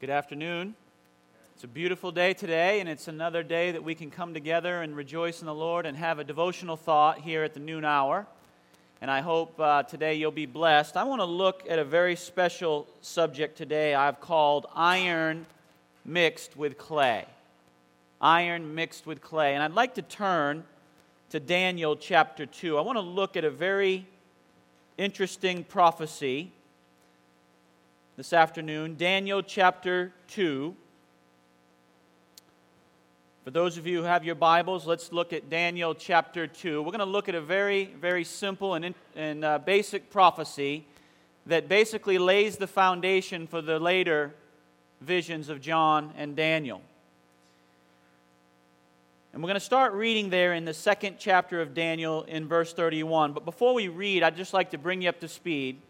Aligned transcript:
Good 0.00 0.08
afternoon. 0.08 0.76
It's 1.54 1.64
a 1.64 1.68
beautiful 1.68 2.10
day 2.10 2.32
today, 2.32 2.80
and 2.80 2.88
it's 2.88 3.06
another 3.06 3.42
day 3.42 3.72
that 3.72 3.84
we 3.84 3.94
can 3.94 4.10
come 4.10 4.32
together 4.32 4.80
and 4.80 4.96
rejoice 4.96 5.42
in 5.42 5.46
the 5.46 5.54
Lord 5.54 5.84
and 5.84 5.94
have 5.94 6.18
a 6.18 6.24
devotional 6.24 6.78
thought 6.78 7.18
here 7.18 7.44
at 7.44 7.52
the 7.52 7.60
noon 7.60 7.84
hour. 7.84 8.26
And 9.02 9.10
I 9.10 9.20
hope 9.20 9.60
uh, 9.60 9.82
today 9.82 10.14
you'll 10.14 10.30
be 10.30 10.46
blessed. 10.46 10.96
I 10.96 11.04
want 11.04 11.20
to 11.20 11.26
look 11.26 11.64
at 11.68 11.78
a 11.78 11.84
very 11.84 12.16
special 12.16 12.86
subject 13.02 13.58
today 13.58 13.94
I've 13.94 14.22
called 14.22 14.64
iron 14.74 15.44
mixed 16.06 16.56
with 16.56 16.78
clay. 16.78 17.26
Iron 18.22 18.74
mixed 18.74 19.06
with 19.06 19.20
clay. 19.20 19.52
And 19.52 19.62
I'd 19.62 19.74
like 19.74 19.96
to 19.96 20.02
turn 20.02 20.64
to 21.28 21.38
Daniel 21.38 21.94
chapter 21.94 22.46
2. 22.46 22.78
I 22.78 22.80
want 22.80 22.96
to 22.96 23.02
look 23.02 23.36
at 23.36 23.44
a 23.44 23.50
very 23.50 24.06
interesting 24.96 25.62
prophecy 25.62 26.52
this 28.16 28.32
afternoon, 28.32 28.96
Daniel 28.96 29.42
chapter 29.42 30.12
2. 30.28 30.74
For 33.44 33.50
those 33.50 33.78
of 33.78 33.86
you 33.86 33.98
who 33.98 34.02
have 34.04 34.24
your 34.24 34.34
Bibles, 34.34 34.86
let's 34.86 35.12
look 35.12 35.32
at 35.32 35.48
Daniel 35.48 35.94
chapter 35.94 36.46
2. 36.46 36.82
We're 36.82 36.90
going 36.90 36.98
to 36.98 37.04
look 37.04 37.28
at 37.28 37.34
a 37.34 37.40
very, 37.40 37.86
very 38.00 38.24
simple 38.24 38.74
and, 38.74 38.94
and 39.16 39.44
uh, 39.44 39.58
basic 39.58 40.10
prophecy 40.10 40.84
that 41.46 41.68
basically 41.68 42.18
lays 42.18 42.56
the 42.56 42.66
foundation 42.66 43.46
for 43.46 43.62
the 43.62 43.78
later 43.78 44.34
visions 45.00 45.48
of 45.48 45.60
John 45.60 46.12
and 46.16 46.36
Daniel. 46.36 46.82
And 49.32 49.42
we're 49.42 49.48
going 49.48 49.54
to 49.54 49.60
start 49.60 49.92
reading 49.92 50.28
there 50.28 50.52
in 50.52 50.64
the 50.64 50.74
second 50.74 51.16
chapter 51.18 51.60
of 51.60 51.72
Daniel 51.72 52.24
in 52.24 52.48
verse 52.48 52.72
31. 52.72 53.32
But 53.32 53.44
before 53.44 53.72
we 53.72 53.88
read, 53.88 54.22
I'd 54.22 54.36
just 54.36 54.52
like 54.52 54.72
to 54.72 54.78
bring 54.78 55.02
you 55.02 55.08
up 55.08 55.20
to 55.20 55.28
speed. 55.28 55.80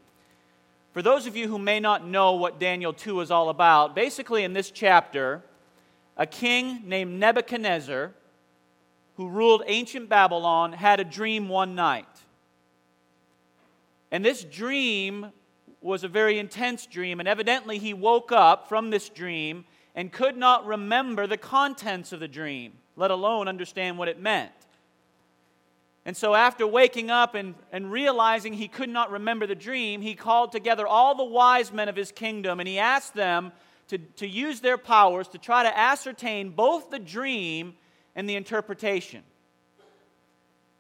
For 0.93 1.03
those 1.03 1.27
of 1.29 1.37
you 1.37 1.47
who 1.47 1.59
may 1.59 1.79
not 1.79 2.05
know 2.05 2.33
what 2.33 2.59
Daniel 2.59 2.93
2 2.93 3.21
is 3.21 3.31
all 3.31 3.49
about, 3.49 3.95
basically 3.95 4.43
in 4.43 4.55
this 4.55 4.73
chapter, 4.73 5.43
a 6.17 6.27
king 6.27 6.83
named 6.85 7.21
Nebuchadnezzar, 7.21 8.11
who 9.17 9.29
ruled 9.29 9.63
ancient 9.67 10.09
Babylon, 10.09 10.73
had 10.73 10.99
a 10.99 11.05
dream 11.05 11.49
one 11.49 11.77
night. 11.77 12.09
And 14.11 14.25
this 14.25 14.43
dream 14.43 15.31
was 15.81 16.03
a 16.03 16.09
very 16.09 16.41
intense 16.41 16.87
dream, 16.87 17.21
and 17.21 17.29
evidently 17.29 17.79
he 17.79 17.95
woke 17.95 18.33
up 18.33 18.69
from 18.69 18.91
this 18.91 19.09
dream 19.09 19.67
and 19.95 20.13
could 20.13 20.37
not 20.37 20.67
remember 20.67 21.29
the 21.29 21.37
contents 21.37 22.13
of 22.13 22.19
the 22.19 22.29
dream, 22.29 22.73
let 22.97 23.13
alone 23.13 23.47
understand 23.47 23.97
what 23.97 24.09
it 24.09 24.21
meant. 24.21 24.53
And 26.07 26.17
so, 26.17 26.35
after 26.35 26.67
waking 26.67 27.11
up 27.11 27.35
and, 27.35 27.55
and 27.73 27.93
realizing 27.93 28.55
he 28.55 28.69
could 28.69 28.89
not 28.89 29.11
remember 29.11 29.47
the 29.47 29.55
dream, 29.55 30.01
he 30.01 30.15
called 30.15 30.51
together 30.51 30.87
all 30.87 31.15
the 31.15 31.25
wise 31.25 31.73
men 31.73 31.89
of 31.89 31.97
his 31.97 32.11
kingdom 32.11 32.59
and 32.59 32.69
he 32.69 32.79
asked 32.79 33.15
them 33.15 33.53
to, 33.89 33.99
to 33.99 34.27
use 34.27 34.61
their 34.61 34.79
powers 34.79 35.29
to 35.29 35.39
try 35.39 35.63
to 35.63 35.79
ascertain 35.79 36.51
both 36.51 36.91
the 36.91 36.99
dream 36.99 37.75
and 38.15 38.29
the 38.29 38.37
interpretation. 38.37 39.23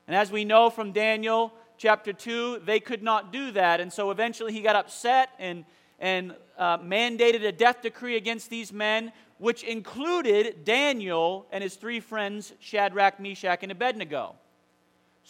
And 0.06 0.16
as 0.16 0.32
we 0.32 0.44
know 0.44 0.70
from 0.70 0.92
Daniel 0.92 1.52
chapter 1.76 2.12
2, 2.12 2.62
they 2.64 2.80
could 2.80 3.02
not 3.02 3.32
do 3.32 3.52
that. 3.52 3.80
And 3.80 3.92
so 3.92 4.10
eventually 4.10 4.52
he 4.52 4.60
got 4.60 4.76
upset 4.76 5.30
and, 5.38 5.64
and 5.98 6.34
uh, 6.58 6.78
mandated 6.78 7.44
a 7.44 7.52
death 7.52 7.82
decree 7.82 8.16
against 8.16 8.48
these 8.48 8.72
men, 8.72 9.12
which 9.38 9.64
included 9.64 10.64
Daniel 10.64 11.46
and 11.50 11.62
his 11.62 11.74
three 11.74 12.00
friends, 12.00 12.52
Shadrach, 12.58 13.20
Meshach, 13.20 13.62
and 13.62 13.72
Abednego. 13.72 14.34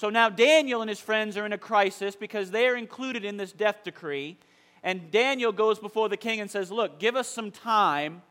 So 0.01 0.09
now 0.09 0.31
Daniel 0.31 0.81
and 0.81 0.89
his 0.89 0.99
friends 0.99 1.37
are 1.37 1.45
in 1.45 1.53
a 1.53 1.59
crisis 1.59 2.17
because 2.17 2.51
they 2.51 2.67
are 2.67 2.75
included 2.75 3.23
in 3.23 3.37
this 3.37 3.53
death 3.53 3.85
decree. 3.85 4.39
And 4.83 5.11
Daniel 5.11 5.53
goes 5.53 5.79
before 5.79 6.09
the 6.09 6.17
king 6.17 6.41
and 6.41 6.51
says, 6.51 6.73
Look, 6.73 6.99
give 6.99 7.17
us 7.17 7.29
some 7.29 7.51
time 7.51 8.23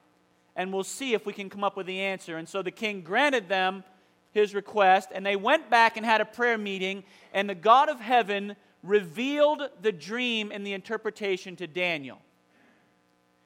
and 0.56 0.74
we'll 0.74 0.84
see 0.84 1.14
if 1.14 1.28
we 1.28 1.32
can 1.32 1.48
come 1.48 1.64
up 1.64 1.78
with 1.78 1.86
the 1.86 2.00
answer. 2.00 2.38
And 2.38 2.50
so 2.50 2.64
the 2.64 2.72
king 2.72 3.02
granted 3.02 3.50
them 3.50 3.84
his 4.32 4.56
request, 4.56 5.10
and 5.14 5.24
they 5.24 5.36
went 5.36 5.70
back 5.70 5.96
and 5.96 6.04
had 6.04 6.22
a 6.22 6.26
prayer 6.26 6.58
meeting, 6.58 7.04
and 7.36 7.48
the 7.48 7.54
God 7.54 7.88
of 7.88 8.00
heaven 8.00 8.56
revealed 8.82 9.62
the 9.80 9.92
dream 9.92 10.52
and 10.52 10.66
the 10.66 10.74
interpretation 10.74 11.56
to 11.58 11.68
Daniel. 11.68 12.18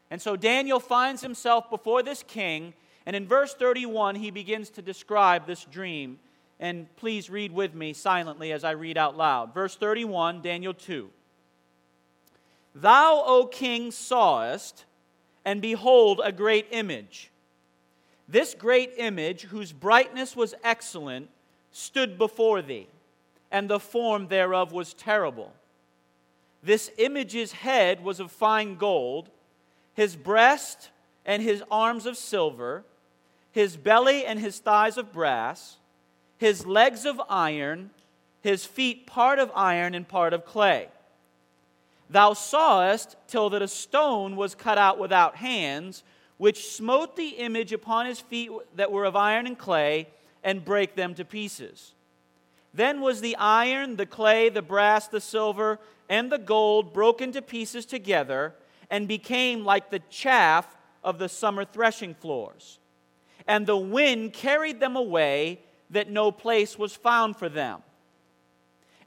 And 0.09 0.21
so 0.21 0.37
Daniel 0.37 0.79
finds 0.79 1.21
himself 1.21 1.69
before 1.69 2.01
this 2.01 2.23
king, 2.23 2.73
and 3.05 3.17
in 3.17 3.27
verse 3.27 3.53
31, 3.53 4.15
he 4.15 4.31
begins 4.31 4.69
to 4.69 4.81
describe 4.81 5.45
this 5.45 5.65
dream 5.65 6.19
and 6.59 6.93
please 6.95 7.29
read 7.29 7.51
with 7.51 7.73
me 7.73 7.93
silently 7.93 8.51
as 8.51 8.63
I 8.63 8.71
read 8.71 8.97
out 8.97 9.17
loud. 9.17 9.53
Verse 9.53 9.75
31, 9.75 10.41
Daniel 10.41 10.73
2. 10.73 11.09
Thou, 12.75 13.23
O 13.25 13.45
king, 13.45 13.91
sawest, 13.91 14.85
and 15.45 15.61
behold, 15.61 16.21
a 16.23 16.31
great 16.31 16.67
image. 16.71 17.31
This 18.27 18.55
great 18.55 18.93
image, 18.97 19.43
whose 19.43 19.71
brightness 19.71 20.35
was 20.35 20.55
excellent, 20.63 21.29
stood 21.71 22.17
before 22.17 22.61
thee, 22.61 22.87
and 23.51 23.69
the 23.69 23.79
form 23.79 24.27
thereof 24.27 24.71
was 24.71 24.93
terrible. 24.93 25.51
This 26.63 26.89
image's 26.97 27.51
head 27.51 28.03
was 28.03 28.19
of 28.19 28.31
fine 28.31 28.75
gold, 28.75 29.29
his 29.93 30.15
breast 30.15 30.91
and 31.25 31.43
his 31.43 31.61
arms 31.69 32.05
of 32.05 32.17
silver, 32.17 32.85
his 33.51 33.75
belly 33.75 34.25
and 34.25 34.39
his 34.39 34.59
thighs 34.59 34.97
of 34.97 35.11
brass 35.11 35.77
his 36.43 36.65
legs 36.65 37.05
of 37.05 37.21
iron, 37.29 37.89
his 38.41 38.65
feet 38.65 39.07
part 39.07 39.39
of 39.39 39.49
iron 39.55 39.95
and 39.95 40.05
part 40.05 40.33
of 40.33 40.45
clay. 40.45 40.89
Thou 42.09 42.33
sawest 42.33 43.15
till 43.29 43.49
that 43.51 43.61
a 43.61 43.67
stone 43.69 44.35
was 44.35 44.53
cut 44.53 44.77
out 44.77 44.99
without 44.99 45.37
hands, 45.37 46.03
which 46.35 46.67
smote 46.67 47.15
the 47.15 47.29
image 47.29 47.71
upon 47.71 48.07
his 48.07 48.19
feet 48.19 48.51
that 48.75 48.91
were 48.91 49.05
of 49.05 49.15
iron 49.15 49.47
and 49.47 49.57
clay, 49.57 50.09
and 50.43 50.65
brake 50.65 50.95
them 50.95 51.13
to 51.15 51.23
pieces. 51.23 51.93
Then 52.73 52.99
was 52.99 53.21
the 53.21 53.37
iron, 53.37 53.95
the 53.95 54.05
clay, 54.05 54.49
the 54.49 54.61
brass, 54.61 55.07
the 55.07 55.21
silver, 55.21 55.79
and 56.09 56.29
the 56.29 56.37
gold 56.37 56.93
broken 56.93 57.31
to 57.31 57.41
pieces 57.41 57.85
together, 57.85 58.53
and 58.89 59.07
became 59.07 59.63
like 59.63 59.91
the 59.91 60.01
chaff 60.09 60.75
of 61.05 61.19
the 61.19 61.29
summer 61.29 61.63
threshing 61.63 62.13
floors. 62.13 62.79
And 63.47 63.65
the 63.65 63.77
wind 63.77 64.33
carried 64.33 64.81
them 64.81 64.97
away 64.97 65.59
that 65.93 66.09
no 66.09 66.31
place 66.31 66.77
was 66.77 66.95
found 66.95 67.37
for 67.37 67.49
them. 67.49 67.81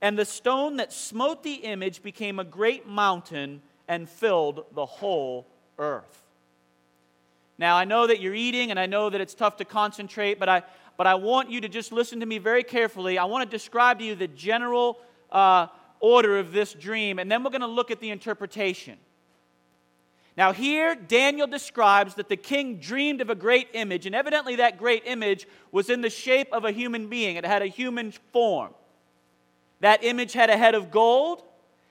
And 0.00 0.18
the 0.18 0.24
stone 0.24 0.76
that 0.76 0.92
smote 0.92 1.42
the 1.42 1.54
image 1.54 2.02
became 2.02 2.38
a 2.38 2.44
great 2.44 2.86
mountain 2.86 3.62
and 3.88 4.08
filled 4.08 4.64
the 4.74 4.86
whole 4.86 5.46
earth. 5.78 6.22
Now, 7.58 7.76
I 7.76 7.84
know 7.84 8.06
that 8.06 8.20
you're 8.20 8.34
eating 8.34 8.70
and 8.70 8.78
I 8.78 8.86
know 8.86 9.08
that 9.08 9.20
it's 9.20 9.34
tough 9.34 9.56
to 9.58 9.64
concentrate, 9.64 10.38
but 10.38 10.48
I, 10.48 10.62
but 10.96 11.06
I 11.06 11.14
want 11.14 11.50
you 11.50 11.60
to 11.62 11.68
just 11.68 11.92
listen 11.92 12.20
to 12.20 12.26
me 12.26 12.38
very 12.38 12.62
carefully. 12.62 13.18
I 13.18 13.24
want 13.24 13.48
to 13.48 13.56
describe 13.56 13.98
to 14.00 14.04
you 14.04 14.14
the 14.14 14.28
general 14.28 14.98
uh, 15.30 15.68
order 16.00 16.38
of 16.38 16.52
this 16.52 16.74
dream, 16.74 17.18
and 17.18 17.30
then 17.30 17.42
we're 17.42 17.50
going 17.50 17.62
to 17.62 17.66
look 17.66 17.90
at 17.90 18.00
the 18.00 18.10
interpretation. 18.10 18.98
Now, 20.36 20.52
here 20.52 20.94
Daniel 20.94 21.46
describes 21.46 22.14
that 22.14 22.28
the 22.28 22.36
king 22.36 22.76
dreamed 22.76 23.20
of 23.22 23.30
a 23.30 23.34
great 23.34 23.68
image, 23.72 24.04
and 24.04 24.14
evidently 24.14 24.56
that 24.56 24.76
great 24.76 25.04
image 25.06 25.46
was 25.72 25.88
in 25.88 26.02
the 26.02 26.10
shape 26.10 26.48
of 26.52 26.64
a 26.64 26.72
human 26.72 27.08
being. 27.08 27.36
It 27.36 27.46
had 27.46 27.62
a 27.62 27.66
human 27.66 28.12
form. 28.32 28.74
That 29.80 30.04
image 30.04 30.34
had 30.34 30.50
a 30.50 30.56
head 30.56 30.74
of 30.74 30.90
gold, 30.90 31.42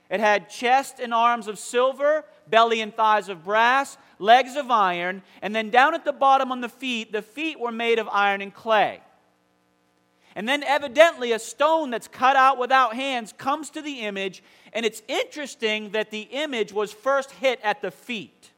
it 0.08 0.20
had 0.20 0.48
chest 0.48 1.00
and 1.00 1.12
arms 1.12 1.48
of 1.48 1.58
silver, 1.58 2.24
belly 2.48 2.80
and 2.80 2.94
thighs 2.94 3.28
of 3.28 3.42
brass, 3.42 3.98
legs 4.20 4.54
of 4.54 4.70
iron, 4.70 5.22
and 5.42 5.54
then 5.54 5.70
down 5.70 5.94
at 5.94 6.04
the 6.04 6.12
bottom 6.12 6.52
on 6.52 6.60
the 6.60 6.68
feet, 6.68 7.10
the 7.10 7.22
feet 7.22 7.58
were 7.58 7.72
made 7.72 7.98
of 7.98 8.08
iron 8.12 8.40
and 8.40 8.54
clay. 8.54 9.00
And 10.36 10.46
then, 10.46 10.62
evidently, 10.62 11.32
a 11.32 11.38
stone 11.38 11.88
that's 11.88 12.08
cut 12.08 12.36
out 12.36 12.58
without 12.58 12.94
hands 12.94 13.32
comes 13.32 13.70
to 13.70 13.80
the 13.80 14.00
image. 14.00 14.42
And 14.74 14.84
it's 14.84 15.00
interesting 15.08 15.92
that 15.92 16.10
the 16.10 16.28
image 16.30 16.74
was 16.74 16.92
first 16.92 17.30
hit 17.30 17.58
at 17.62 17.80
the 17.80 17.90
feet. 17.90 18.50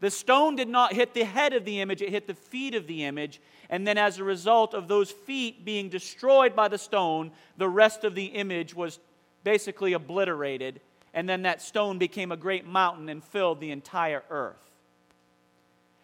The 0.00 0.10
stone 0.10 0.56
did 0.56 0.68
not 0.68 0.94
hit 0.94 1.12
the 1.12 1.24
head 1.24 1.52
of 1.52 1.66
the 1.66 1.80
image, 1.80 2.00
it 2.00 2.08
hit 2.08 2.26
the 2.26 2.34
feet 2.34 2.74
of 2.74 2.86
the 2.86 3.04
image. 3.04 3.42
And 3.68 3.86
then, 3.86 3.98
as 3.98 4.18
a 4.18 4.24
result 4.24 4.72
of 4.72 4.88
those 4.88 5.10
feet 5.10 5.66
being 5.66 5.90
destroyed 5.90 6.56
by 6.56 6.68
the 6.68 6.78
stone, 6.78 7.30
the 7.58 7.68
rest 7.68 8.02
of 8.02 8.14
the 8.14 8.24
image 8.24 8.74
was 8.74 8.98
basically 9.44 9.92
obliterated. 9.92 10.80
And 11.12 11.28
then 11.28 11.42
that 11.42 11.60
stone 11.60 11.98
became 11.98 12.32
a 12.32 12.38
great 12.38 12.66
mountain 12.66 13.10
and 13.10 13.22
filled 13.22 13.60
the 13.60 13.70
entire 13.70 14.22
earth. 14.30 14.70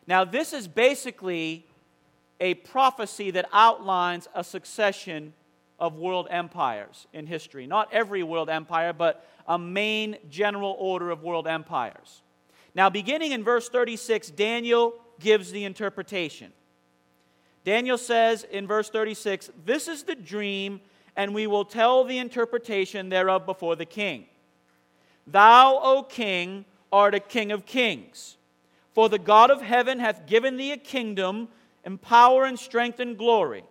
Now, 0.07 0.25
this 0.25 0.53
is 0.53 0.69
basically 0.69 1.65
a 2.41 2.55
prophecy 2.55 3.31
that 3.33 3.49
outlines 3.53 4.29
a 4.35 4.43
succession 4.43 5.35
of 5.79 5.97
world 5.97 6.29
empires 6.31 7.07
in 7.13 7.27
history. 7.27 7.67
Not 7.67 7.93
every 7.93 8.23
world 8.23 8.49
empire, 8.49 8.93
but 8.93 9.27
a 9.47 9.59
main 9.59 10.17
general 10.29 10.77
order 10.79 11.11
of 11.11 11.23
world 11.23 11.47
empires. 11.47 12.23
Now, 12.75 12.91
beginning 12.91 13.33
in 13.33 13.43
verse 13.43 13.69
36, 13.69 14.31
Daniel 14.31 14.95
gives 15.19 15.51
the 15.51 15.65
interpretation. 15.65 16.53
Daniel 17.65 17.99
says 17.99 18.45
in 18.45 18.67
verse 18.67 18.89
36, 18.91 19.51
This 19.65 19.89
is 19.89 20.05
the 20.05 20.15
dream, 20.15 20.81
and 21.17 21.35
we 21.35 21.47
will 21.47 21.65
tell 21.65 22.05
the 22.05 22.19
interpretation 22.19 23.09
thereof 23.09 23.45
before 23.45 23.77
the 23.77 23.85
king. 23.85 24.27
Thou, 25.27 25.79
O 25.83 26.03
king, 26.03 26.65
art 26.93 27.15
a 27.15 27.21
king 27.21 27.53
of 27.53 27.67
kings. 27.67 28.37
For 28.95 29.09
the 29.09 29.19
God 29.19 29.51
of 29.51 29.63
heaven 29.63 29.99
hath 29.99 30.27
given 30.27 30.57
thee 30.57 30.73
a 30.73 30.77
kingdom, 30.77 31.49
and 31.85 32.01
power, 32.01 32.45
and 32.45 32.59
strength, 32.59 33.01
and 33.01 33.17
glory. 33.17 33.65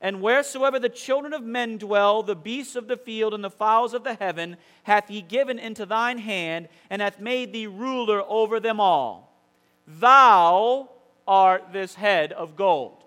And 0.00 0.20
wheresoever 0.20 0.80
the 0.80 0.88
children 0.88 1.32
of 1.32 1.44
men 1.44 1.78
dwell, 1.78 2.24
the 2.24 2.34
beasts 2.34 2.74
of 2.74 2.88
the 2.88 2.96
field 2.96 3.34
and 3.34 3.44
the 3.44 3.50
fowls 3.50 3.94
of 3.94 4.02
the 4.02 4.14
heaven, 4.14 4.56
hath 4.82 5.08
he 5.08 5.22
given 5.22 5.60
into 5.60 5.86
thine 5.86 6.18
hand, 6.18 6.68
and 6.90 7.00
hath 7.00 7.20
made 7.20 7.52
thee 7.52 7.68
ruler 7.68 8.22
over 8.26 8.58
them 8.58 8.80
all. 8.80 9.32
Thou 9.86 10.90
art 11.26 11.72
this 11.72 11.94
head 11.94 12.32
of 12.32 12.56
gold. 12.56 13.02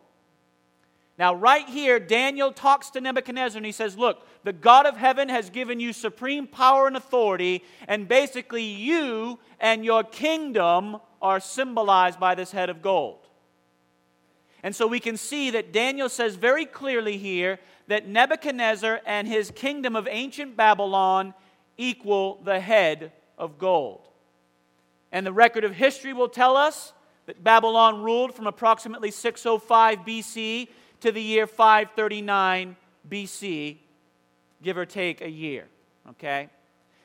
Now, 1.17 1.33
right 1.33 1.67
here, 1.67 1.99
Daniel 1.99 2.51
talks 2.51 2.89
to 2.91 3.01
Nebuchadnezzar 3.01 3.57
and 3.57 3.65
he 3.65 3.71
says, 3.71 3.97
Look, 3.97 4.25
the 4.43 4.53
God 4.53 4.85
of 4.85 4.97
heaven 4.97 5.29
has 5.29 5.49
given 5.49 5.79
you 5.79 5.93
supreme 5.93 6.45
power 6.45 6.87
and 6.87 6.97
authority, 6.97 7.63
and 7.87 8.07
basically, 8.07 8.63
you 8.63 9.39
and 9.59 9.85
your 9.85 10.03
kingdom 10.03 10.97
are 11.21 11.39
symbolized 11.39 12.19
by 12.19 12.35
this 12.35 12.51
head 12.51 12.69
of 12.69 12.81
gold. 12.81 13.24
And 14.65 14.75
so 14.75 14.87
we 14.87 14.99
can 14.99 15.15
see 15.15 15.51
that 15.51 15.71
Daniel 15.71 16.09
says 16.09 16.37
very 16.37 16.65
clearly 16.65 17.19
here 17.19 17.59
that 17.85 18.07
Nebuchadnezzar 18.07 18.99
and 19.05 19.27
his 19.27 19.51
kingdom 19.51 19.95
of 19.95 20.07
ancient 20.09 20.57
Babylon 20.57 21.35
equal 21.77 22.41
the 22.43 22.59
head 22.59 23.11
of 23.37 23.59
gold. 23.59 24.07
And 25.11 25.23
the 25.23 25.31
record 25.31 25.65
of 25.65 25.75
history 25.75 26.13
will 26.13 26.29
tell 26.29 26.57
us 26.57 26.93
that 27.27 27.43
Babylon 27.43 28.01
ruled 28.01 28.33
from 28.33 28.47
approximately 28.47 29.11
605 29.11 29.99
BC 29.99 30.67
to 31.01 31.11
the 31.11 31.21
year 31.21 31.45
539 31.45 32.75
BC, 33.07 33.77
give 34.63 34.79
or 34.79 34.85
take 34.87 35.21
a 35.21 35.29
year. 35.29 35.67
Okay? 36.09 36.49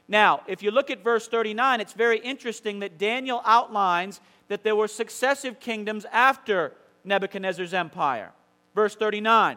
Now, 0.09 0.41
if 0.47 0.63
you 0.63 0.71
look 0.71 0.89
at 0.89 1.05
verse 1.05 1.29
39, 1.29 1.83
it's 1.83 1.93
very 1.93 2.21
interesting 2.21 2.79
that 2.79 2.97
Daniel 2.97 3.43
outlines 3.45 4.23
that 4.49 4.65
there 4.65 4.75
were 4.75 4.89
successive 4.89 5.61
kingdoms 5.61 6.07
after 6.11 6.73
Nebuchadnezzar's 7.05 7.75
empire. 7.75 8.33
Verse 8.75 8.95
39 8.95 9.57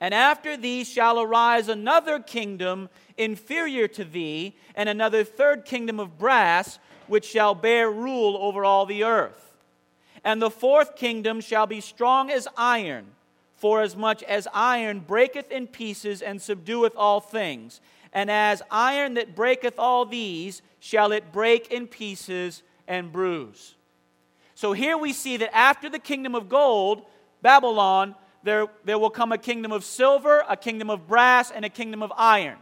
And 0.00 0.14
after 0.14 0.56
thee 0.56 0.84
shall 0.84 1.20
arise 1.20 1.68
another 1.68 2.18
kingdom 2.18 2.88
inferior 3.16 3.88
to 3.88 4.04
thee, 4.04 4.56
and 4.74 4.88
another 4.88 5.24
third 5.24 5.64
kingdom 5.64 6.00
of 6.00 6.18
brass, 6.18 6.78
which 7.06 7.24
shall 7.24 7.54
bear 7.54 7.90
rule 7.90 8.36
over 8.36 8.64
all 8.64 8.86
the 8.86 9.04
earth. 9.04 9.56
And 10.24 10.40
the 10.40 10.50
fourth 10.50 10.96
kingdom 10.96 11.40
shall 11.40 11.66
be 11.66 11.80
strong 11.80 12.30
as 12.30 12.46
iron, 12.56 13.06
forasmuch 13.56 14.22
as 14.22 14.46
iron 14.54 15.00
breaketh 15.00 15.50
in 15.50 15.66
pieces 15.66 16.22
and 16.22 16.40
subdueth 16.40 16.92
all 16.96 17.20
things. 17.20 17.80
And 18.12 18.30
as 18.30 18.62
iron 18.70 19.14
that 19.14 19.34
breaketh 19.34 19.78
all 19.78 20.04
these, 20.04 20.62
shall 20.78 21.12
it 21.12 21.32
break 21.32 21.72
in 21.72 21.86
pieces 21.86 22.62
and 22.86 23.10
bruise. 23.10 23.74
So 24.62 24.72
here 24.72 24.96
we 24.96 25.12
see 25.12 25.38
that 25.38 25.52
after 25.52 25.90
the 25.90 25.98
kingdom 25.98 26.36
of 26.36 26.48
gold, 26.48 27.02
Babylon, 27.42 28.14
there, 28.44 28.68
there 28.84 28.96
will 28.96 29.10
come 29.10 29.32
a 29.32 29.36
kingdom 29.36 29.72
of 29.72 29.82
silver, 29.82 30.44
a 30.48 30.56
kingdom 30.56 30.88
of 30.88 31.08
brass, 31.08 31.50
and 31.50 31.64
a 31.64 31.68
kingdom 31.68 32.00
of 32.00 32.12
iron. 32.16 32.58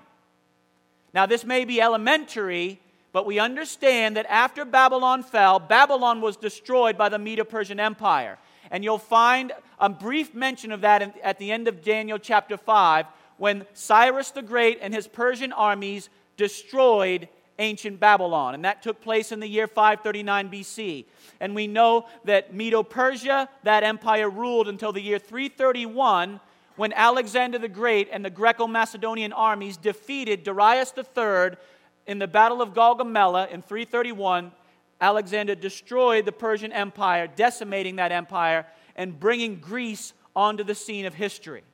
Now, 1.13 1.27
this 1.27 1.45
may 1.45 1.67
be 1.67 1.79
elementary, 1.79 2.81
but 3.13 3.27
we 3.27 3.39
understand 3.39 4.17
that 4.17 4.25
after 4.31 4.65
Babylon 4.65 5.23
fell, 5.23 5.59
Babylon 5.59 6.23
was 6.23 6.39
destroyed 6.39 6.97
by 6.97 7.11
the 7.11 7.19
Medo 7.19 7.45
Persian 7.45 7.79
Empire. 7.79 8.39
And 8.71 8.83
you'll 8.83 8.97
find 8.97 9.53
a 9.79 9.91
brief 9.91 10.35
mention 10.35 10.73
of 10.73 10.81
that 10.81 11.15
at 11.23 11.39
the 11.39 11.53
end 11.53 11.69
of 11.69 11.85
Daniel 11.85 12.17
chapter 12.17 12.57
5 12.57 13.05
when 13.37 13.67
Cyrus 13.75 14.31
the 14.31 14.41
Great 14.41 14.79
and 14.81 14.95
his 14.95 15.07
Persian 15.07 15.53
armies 15.53 16.09
destroyed 16.39 17.29
ancient 17.61 18.01
Babylon. 18.01 18.55
And 18.55 18.65
that 18.65 18.83
took 18.83 19.01
place 19.01 19.31
in 19.31 19.39
the 19.39 19.47
year 19.47 19.69
539 19.69 20.51
BC. 20.51 21.05
And 21.39 21.55
we 21.55 21.69
know 21.69 22.07
that 22.25 22.53
Medo 22.53 22.83
Persia, 22.83 23.49
that 23.63 23.85
empire 23.85 24.29
ruled 24.29 24.67
until 24.67 24.93
the 24.93 25.01
year 25.01 25.19
331 25.19 26.41
when 26.81 26.95
Alexander 26.95 27.59
the 27.59 27.69
Great 27.69 28.09
and 28.11 28.25
the 28.25 28.31
Greco 28.31 28.67
Macedonian 28.67 29.35
armies 29.35 29.77
defeated 29.77 30.45
Darius 30.45 30.95
III 30.97 31.59
in 32.07 32.19
the 32.19 32.27
Battle 32.27 32.63
of 32.63 32.73
Gaugamela 32.73 33.51
in 33.51 33.61
331, 33.61 34.51
Alexander 34.99 35.55
destroyed 35.55 36.25
the 36.25 36.33
Persian 36.33 36.73
Empire, 36.73 37.27
decimating 37.27 37.97
that 37.97 38.13
empire 38.13 38.67
and 38.97 39.21
bringing 39.21 39.57
Greece 39.57 40.15
onto 40.35 40.65
the 40.65 40.75
scene 40.75 41.05
of 41.05 41.13
history. 41.13 41.65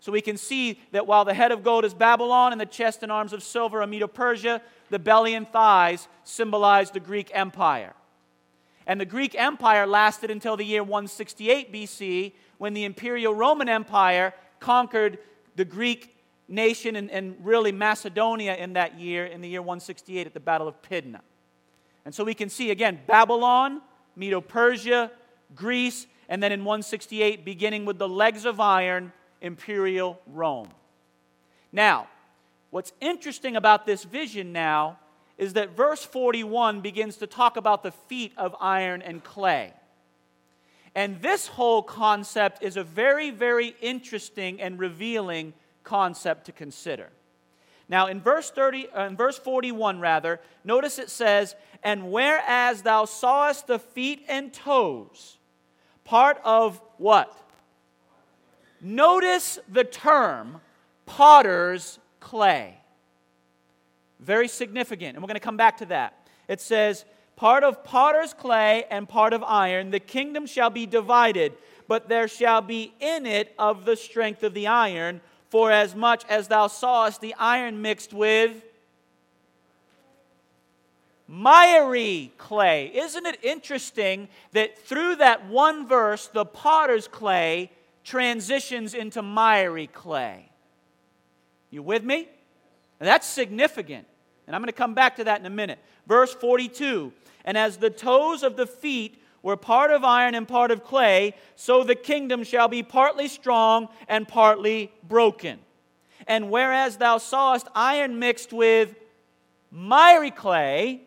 So 0.00 0.12
we 0.12 0.20
can 0.20 0.36
see 0.36 0.78
that 0.92 1.06
while 1.06 1.24
the 1.24 1.34
head 1.34 1.50
of 1.50 1.62
gold 1.62 1.84
is 1.84 1.94
Babylon 1.94 2.52
and 2.52 2.60
the 2.60 2.66
chest 2.66 3.02
and 3.02 3.10
arms 3.10 3.32
of 3.32 3.42
silver 3.42 3.82
are 3.82 3.86
Medo 3.86 4.06
Persia, 4.06 4.60
the 4.90 4.98
belly 4.98 5.34
and 5.34 5.48
thighs 5.48 6.08
symbolize 6.24 6.90
the 6.90 7.00
Greek 7.00 7.30
Empire. 7.34 7.94
And 8.86 9.00
the 9.00 9.06
Greek 9.06 9.34
Empire 9.34 9.86
lasted 9.86 10.30
until 10.30 10.56
the 10.56 10.64
year 10.64 10.82
168 10.82 11.72
BC 11.72 12.32
when 12.56 12.74
the 12.74 12.84
Imperial 12.84 13.34
Roman 13.34 13.68
Empire 13.68 14.32
conquered 14.60 15.18
the 15.56 15.64
Greek 15.64 16.16
nation 16.48 16.96
and, 16.96 17.10
and 17.10 17.36
really 17.42 17.70
Macedonia 17.72 18.54
in 18.56 18.72
that 18.72 18.98
year, 18.98 19.26
in 19.26 19.40
the 19.40 19.48
year 19.48 19.60
168 19.60 20.26
at 20.26 20.34
the 20.34 20.40
Battle 20.40 20.66
of 20.66 20.80
Pydna. 20.82 21.20
And 22.04 22.14
so 22.14 22.24
we 22.24 22.34
can 22.34 22.48
see 22.48 22.70
again 22.70 23.00
Babylon, 23.06 23.82
Medo 24.16 24.40
Persia, 24.40 25.10
Greece, 25.54 26.06
and 26.28 26.42
then 26.42 26.52
in 26.52 26.60
168, 26.64 27.44
beginning 27.44 27.84
with 27.84 27.98
the 27.98 28.08
legs 28.08 28.44
of 28.44 28.60
iron, 28.60 29.12
imperial 29.40 30.20
Rome. 30.26 30.68
Now, 31.72 32.08
what's 32.70 32.92
interesting 33.00 33.56
about 33.56 33.86
this 33.86 34.04
vision 34.04 34.52
now 34.52 34.98
is 35.36 35.52
that 35.52 35.76
verse 35.76 36.04
41 36.04 36.80
begins 36.80 37.16
to 37.18 37.26
talk 37.26 37.56
about 37.56 37.82
the 37.82 37.92
feet 37.92 38.32
of 38.36 38.54
iron 38.60 39.02
and 39.02 39.22
clay. 39.22 39.72
And 40.94 41.22
this 41.22 41.46
whole 41.46 41.82
concept 41.82 42.62
is 42.62 42.76
a 42.76 42.82
very, 42.82 43.30
very 43.30 43.76
interesting 43.80 44.60
and 44.60 44.78
revealing 44.78 45.52
concept 45.84 46.46
to 46.46 46.52
consider. 46.52 47.10
Now, 47.88 48.08
in 48.08 48.20
verse, 48.20 48.50
30, 48.50 48.88
uh, 48.90 49.06
in 49.06 49.16
verse 49.16 49.38
41, 49.38 50.00
rather, 50.00 50.40
notice 50.64 50.98
it 50.98 51.08
says, 51.08 51.54
And 51.82 52.10
whereas 52.10 52.82
thou 52.82 53.06
sawest 53.06 53.66
the 53.66 53.78
feet 53.78 54.24
and 54.28 54.52
toes, 54.52 55.38
part 56.04 56.40
of 56.44 56.80
what? 56.98 57.34
Notice 58.80 59.58
the 59.68 59.84
term 59.84 60.60
potter's 61.06 61.98
clay. 62.28 62.74
Very 64.20 64.48
significant, 64.48 65.14
and 65.14 65.22
we're 65.22 65.28
going 65.28 65.34
to 65.34 65.40
come 65.40 65.56
back 65.56 65.78
to 65.78 65.86
that. 65.86 66.28
It 66.46 66.60
says, 66.60 67.06
Part 67.36 67.64
of 67.64 67.82
potter's 67.84 68.34
clay 68.34 68.84
and 68.90 69.08
part 69.08 69.32
of 69.32 69.42
iron, 69.44 69.90
the 69.90 70.00
kingdom 70.00 70.44
shall 70.44 70.68
be 70.68 70.84
divided, 70.84 71.54
but 71.86 72.10
there 72.10 72.28
shall 72.28 72.60
be 72.60 72.92
in 73.00 73.24
it 73.24 73.54
of 73.58 73.86
the 73.86 73.96
strength 73.96 74.42
of 74.42 74.52
the 74.52 74.66
iron 74.66 75.22
for 75.48 75.72
as 75.72 75.94
much 75.94 76.26
as 76.28 76.48
thou 76.48 76.66
sawest 76.66 77.22
the 77.22 77.34
iron 77.38 77.80
mixed 77.80 78.12
with 78.12 78.62
miry 81.26 82.30
clay. 82.36 82.90
Isn't 82.94 83.24
it 83.24 83.42
interesting 83.42 84.28
that 84.52 84.78
through 84.78 85.16
that 85.16 85.46
one 85.46 85.88
verse, 85.88 86.26
the 86.26 86.44
potter's 86.44 87.08
clay 87.08 87.70
transitions 88.04 88.92
into 88.92 89.22
miry 89.22 89.86
clay? 89.86 90.47
You 91.70 91.82
with 91.82 92.04
me? 92.04 92.28
that's 92.98 93.26
significant. 93.26 94.06
And 94.46 94.56
I'm 94.56 94.62
going 94.62 94.68
to 94.68 94.72
come 94.72 94.94
back 94.94 95.16
to 95.16 95.24
that 95.24 95.38
in 95.40 95.46
a 95.46 95.50
minute. 95.50 95.78
Verse 96.06 96.34
42 96.34 97.12
And 97.44 97.56
as 97.56 97.76
the 97.76 97.90
toes 97.90 98.42
of 98.42 98.56
the 98.56 98.66
feet 98.66 99.22
were 99.42 99.56
part 99.56 99.90
of 99.90 100.04
iron 100.04 100.34
and 100.34 100.48
part 100.48 100.70
of 100.70 100.82
clay, 100.82 101.34
so 101.54 101.84
the 101.84 101.94
kingdom 101.94 102.42
shall 102.42 102.66
be 102.66 102.82
partly 102.82 103.28
strong 103.28 103.88
and 104.08 104.26
partly 104.26 104.90
broken. 105.06 105.58
And 106.26 106.50
whereas 106.50 106.96
thou 106.96 107.18
sawest 107.18 107.68
iron 107.74 108.18
mixed 108.18 108.52
with 108.52 108.94
miry 109.70 110.30
clay, 110.30 111.02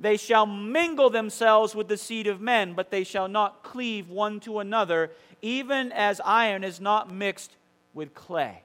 they 0.00 0.16
shall 0.16 0.46
mingle 0.46 1.10
themselves 1.10 1.74
with 1.74 1.88
the 1.88 1.96
seed 1.96 2.26
of 2.26 2.40
men, 2.40 2.74
but 2.74 2.90
they 2.90 3.04
shall 3.04 3.28
not 3.28 3.62
cleave 3.62 4.08
one 4.08 4.40
to 4.40 4.60
another, 4.60 5.10
even 5.42 5.92
as 5.92 6.20
iron 6.24 6.64
is 6.64 6.80
not 6.80 7.12
mixed 7.12 7.56
with 7.92 8.14
clay. 8.14 8.62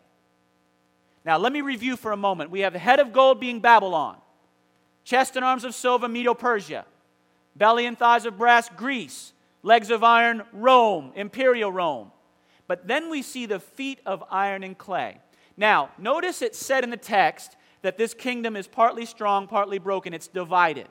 Now, 1.26 1.38
let 1.38 1.54
me 1.54 1.62
review 1.62 1.96
for 1.96 2.12
a 2.12 2.18
moment. 2.18 2.52
We 2.52 2.62
have 2.62 2.74
head 2.74 3.00
of 3.00 3.14
gold 3.14 3.40
being 3.40 3.60
Babylon, 3.60 4.18
chest 5.04 5.36
and 5.36 5.46
arms 5.46 5.64
of 5.64 5.74
silver, 5.74 6.08
Medo 6.08 6.34
Persia 6.34 6.86
belly 7.56 7.86
and 7.86 7.98
thighs 7.98 8.26
of 8.26 8.38
brass, 8.38 8.70
Greece, 8.70 9.34
legs 9.62 9.90
of 9.90 10.04
iron, 10.04 10.44
Rome, 10.52 11.12
imperial 11.16 11.72
Rome. 11.72 12.12
But 12.68 12.88
then 12.88 13.10
we 13.10 13.22
see 13.22 13.46
the 13.46 13.60
feet 13.60 14.00
of 14.06 14.24
iron 14.32 14.64
and 14.64 14.78
clay. 14.78 15.20
Now, 15.58 15.90
notice 15.98 16.42
it 16.42 16.56
said 16.56 16.84
in 16.84 16.90
the 16.90 16.98
text 16.98 17.56
that 17.82 17.98
this 17.98 18.14
kingdom 18.14 18.56
is 18.56 18.68
partly 18.68 19.06
strong, 19.06 19.48
partly 19.48 19.78
broken. 19.78 20.14
It's 20.14 20.28
divided. 20.28 20.88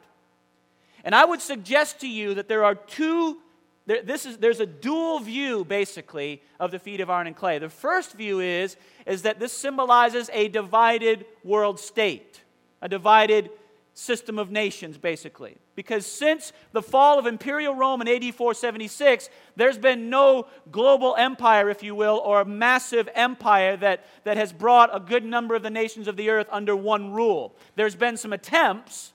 And 1.05 1.15
I 1.15 1.25
would 1.25 1.41
suggest 1.41 2.01
to 2.01 2.09
you 2.09 2.35
that 2.35 2.49
there 2.49 2.65
are 2.65 2.75
two, 2.75 3.39
there, 3.87 4.03
this 4.03 4.27
is, 4.27 4.39
there's 4.39 4.61
a 4.61 4.67
dual 4.67 5.19
view, 5.19 5.65
basically, 5.65 6.43
of 6.61 6.71
the 6.71 6.79
feet 6.79 7.01
of 7.01 7.11
iron 7.11 7.27
and 7.27 7.37
clay. 7.37 7.59
The 7.59 7.69
first 7.69 8.13
view 8.13 8.41
is, 8.41 8.77
is 9.07 9.23
that 9.23 9.41
this 9.41 9.53
symbolizes 9.53 10.31
a 10.33 10.49
divided 10.49 11.27
world 11.43 11.81
state, 11.81 12.43
a 12.81 12.89
divided 12.89 13.51
system 13.95 14.39
of 14.39 14.51
nations, 14.51 14.97
basically. 14.99 15.57
Because 15.75 16.07
since 16.07 16.53
the 16.73 16.83
fall 16.83 17.19
of 17.19 17.27
imperial 17.27 17.75
Rome 17.75 18.01
in 18.03 18.09
AD 18.09 18.35
476, 18.35 19.29
there's 19.57 19.79
been 19.79 20.09
no 20.09 20.47
global 20.71 21.15
empire, 21.17 21.69
if 21.69 21.83
you 21.83 21.95
will, 21.95 22.23
or 22.25 22.41
a 22.41 22.45
massive 22.45 23.09
empire 23.15 23.77
that, 23.79 24.07
that 24.25 24.37
has 24.37 24.53
brought 24.53 24.95
a 24.95 25.01
good 25.01 25.25
number 25.25 25.55
of 25.55 25.63
the 25.63 25.71
nations 25.71 26.09
of 26.09 26.17
the 26.17 26.31
earth 26.31 26.47
under 26.51 26.77
one 26.77 27.13
rule. 27.13 27.55
There's 27.75 27.97
been 27.97 28.17
some 28.17 28.33
attempts, 28.33 29.13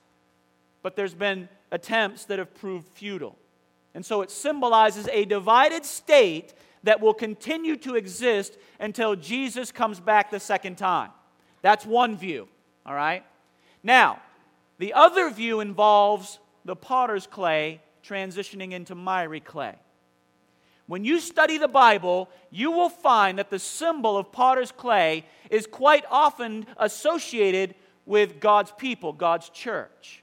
but 0.81 0.95
there's 0.95 1.15
been 1.15 1.47
attempts 1.71 2.25
that 2.25 2.38
have 2.38 2.53
proved 2.53 2.88
futile. 2.89 3.38
And 3.98 4.06
so 4.06 4.22
it 4.22 4.30
symbolizes 4.30 5.08
a 5.12 5.25
divided 5.25 5.84
state 5.84 6.54
that 6.84 7.01
will 7.01 7.16
continue 7.16 7.75
to 7.77 7.96
exist 7.96 8.56
until 8.80 9.16
Jesus 9.16 9.72
comes 9.72 10.00
back 10.00 10.30
the 10.30 10.39
second 10.39 10.77
time. 10.77 11.10
That's 11.63 11.84
one 11.84 12.16
view, 12.16 12.48
all 12.86 12.94
right? 12.94 13.25
Now, 13.82 14.22
the 14.77 14.94
other 14.94 15.32
view 15.32 15.62
involves 15.62 16.38
the 16.63 16.75
potter's 16.75 17.25
clay 17.25 17.82
transitioning 18.08 18.72
into 18.72 18.94
miry 18.94 19.39
clay. 19.39 19.74
When 20.86 21.04
you 21.04 21.20
study 21.20 21.58
the 21.58 21.68
Bible, 21.68 22.30
you 22.51 22.70
will 22.70 22.89
find 22.89 23.39
that 23.39 23.50
the 23.50 23.58
symbol 23.58 24.16
of 24.16 24.32
potter's 24.32 24.72
clay 24.72 25.25
is 25.50 25.66
quite 25.66 26.06
often 26.12 26.68
associated 26.77 27.74
with 28.06 28.39
God's 28.39 28.72
people, 28.77 29.12
God's 29.12 29.50
church. 29.50 30.22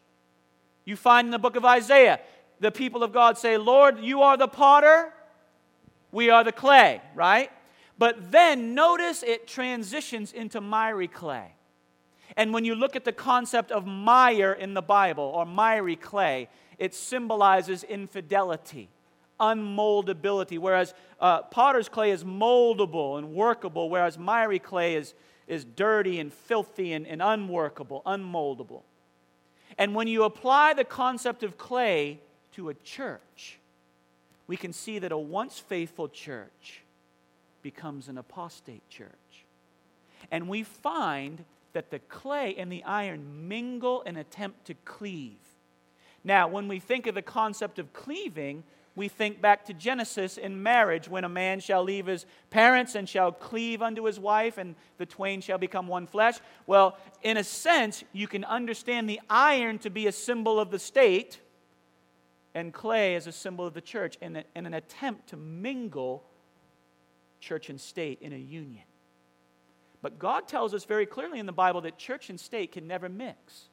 You 0.85 0.95
find 0.97 1.26
in 1.26 1.33
the 1.33 1.38
book 1.38 1.57
of 1.57 1.64
Isaiah, 1.64 2.21
the 2.64 2.73
people 2.73 3.02
of 3.02 3.12
God 3.12 3.37
say, 3.37 3.59
Lord, 3.59 4.00
you 4.00 4.23
are 4.23 4.37
the 4.37 4.49
potter, 4.49 5.12
we 6.11 6.30
are 6.30 6.42
the 6.42 6.52
clay, 6.52 7.02
right? 7.14 7.50
But 7.99 8.33
then 8.33 8.75
notice 8.75 9.23
it 9.23 9.47
transitions 9.47 10.33
into 10.33 10.61
miry 10.61 11.09
clay. 11.09 11.54
And 12.37 12.54
when 12.54 12.64
you 12.64 12.75
look 12.75 12.97
at 12.97 13.04
the 13.04 13.12
concept 13.12 13.71
of 13.71 13.87
mire 13.87 14.52
in 14.52 14.73
the 14.73 14.83
Bible, 14.83 15.25
or 15.25 15.44
miry 15.44 15.94
clay, 15.94 16.49
it 16.78 16.94
symbolizes 16.94 17.85
infidelity, 17.85 18.88
unmoldability, 19.38 20.59
whereas 20.59 20.94
uh, 21.21 21.42
potter's 21.42 21.88
clay 21.88 22.12
is 22.12 22.25
moldable 22.25 23.18
and 23.18 23.35
workable, 23.35 23.90
whereas 23.90 24.18
miry 24.18 24.59
clay 24.59 24.94
is, 24.94 25.12
is 25.47 25.64
dirty 25.64 26.18
and 26.18 26.33
filthy 26.33 26.94
and, 26.94 27.06
and 27.06 27.21
unworkable, 27.21 28.02
unmoldable. 28.06 28.83
And 29.76 29.94
when 29.94 30.09
you 30.09 30.25
apply 30.25 30.73
the 30.73 30.85
concept 30.85 31.42
of 31.42 31.59
clay 31.59 32.21
to 32.54 32.68
a 32.68 32.75
church, 32.75 33.58
we 34.46 34.56
can 34.56 34.73
see 34.73 34.99
that 34.99 35.12
a 35.12 35.18
once 35.18 35.58
faithful 35.58 36.08
church 36.08 36.82
becomes 37.62 38.08
an 38.08 38.18
apostate 38.18 38.88
church. 38.88 39.11
And 40.30 40.49
we 40.49 40.62
find 40.62 41.44
that 41.73 41.90
the 41.90 41.99
clay 41.99 42.54
and 42.56 42.70
the 42.70 42.84
iron 42.84 43.49
mingle 43.49 44.02
and 44.06 44.16
attempt 44.16 44.66
to 44.66 44.75
cleave. 44.84 45.38
Now, 46.23 46.49
when 46.49 46.68
we 46.68 46.78
think 46.78 47.06
of 47.06 47.14
the 47.14 47.23
concept 47.23 47.78
of 47.78 47.92
cleaving, 47.92 48.62
we 48.96 49.08
think 49.08 49.40
back 49.40 49.64
to 49.66 49.75
Genesis 49.75 50.38
in 50.38 50.62
marriage 50.62 51.08
when 51.08 51.25
a 51.25 51.28
man 51.28 51.58
shall 51.58 51.82
leave 51.82 52.06
his 52.06 52.26
parents 52.50 52.94
and 52.94 53.08
shall 53.08 53.32
cleave 53.32 53.82
unto 53.82 54.04
his 54.04 54.20
wife, 54.20 54.56
and 54.56 54.76
the 54.99 55.06
twain 55.06 55.40
shall 55.40 55.58
become 55.58 55.88
one 55.88 56.06
flesh. 56.06 56.37
Well, 56.66 56.96
in 57.23 57.37
a 57.37 57.44
sense, 57.44 58.04
you 58.12 58.28
can 58.28 58.44
understand 58.44 59.08
the 59.08 59.20
iron 59.28 59.78
to 59.80 59.90
be 59.90 60.06
a 60.06 60.12
symbol 60.12 60.61
of 60.61 60.70
the 60.70 60.78
state 60.78 61.40
and 62.54 62.73
clay 62.73 63.16
as 63.16 63.26
a 63.26 63.32
symbol 63.32 63.66
of 63.66 63.75
the 63.75 63.80
church 63.80 64.16
in, 64.20 64.37
a, 64.37 64.44
in 64.54 64.66
an 64.66 64.75
attempt 64.75 65.28
to 65.30 65.37
mingle 65.37 66.25
church 67.40 67.68
and 67.68 67.80
state 67.80 68.18
in 68.23 68.32
a 68.32 68.38
union. 68.38 68.84
But 70.00 70.18
God 70.18 70.46
tells 70.46 70.75
us 70.75 70.84
very 70.84 71.06
clearly 71.06 71.38
in 71.38 71.46
the 71.46 71.52
Bible 71.52 71.80
that 71.82 71.99
church 71.99 72.30
and 72.30 72.38
state 72.38 72.73
can 72.73 72.87
never 72.87 73.08
mix. 73.08 73.68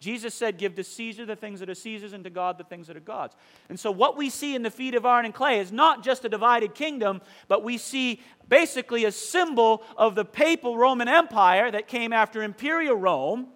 Jesus 0.00 0.34
said, 0.34 0.58
Give 0.58 0.74
to 0.74 0.82
Caesar 0.82 1.24
the 1.24 1.36
things 1.36 1.60
that 1.60 1.70
are 1.70 1.74
Caesar's 1.74 2.12
and 2.12 2.24
to 2.24 2.30
God 2.30 2.58
the 2.58 2.64
things 2.64 2.88
that 2.88 2.96
are 2.96 3.00
God's. 3.00 3.36
And 3.68 3.78
so, 3.78 3.90
what 3.92 4.16
we 4.16 4.30
see 4.30 4.56
in 4.56 4.62
the 4.62 4.70
feet 4.70 4.96
of 4.96 5.06
iron 5.06 5.24
and 5.24 5.32
clay 5.32 5.60
is 5.60 5.70
not 5.70 6.02
just 6.02 6.24
a 6.24 6.28
divided 6.28 6.74
kingdom, 6.74 7.20
but 7.46 7.62
we 7.62 7.78
see 7.78 8.20
basically 8.48 9.04
a 9.04 9.12
symbol 9.12 9.84
of 9.96 10.16
the 10.16 10.24
papal 10.24 10.76
Roman 10.76 11.06
Empire 11.06 11.70
that 11.70 11.86
came 11.86 12.12
after 12.12 12.42
imperial 12.42 12.96
Rome 12.96 13.46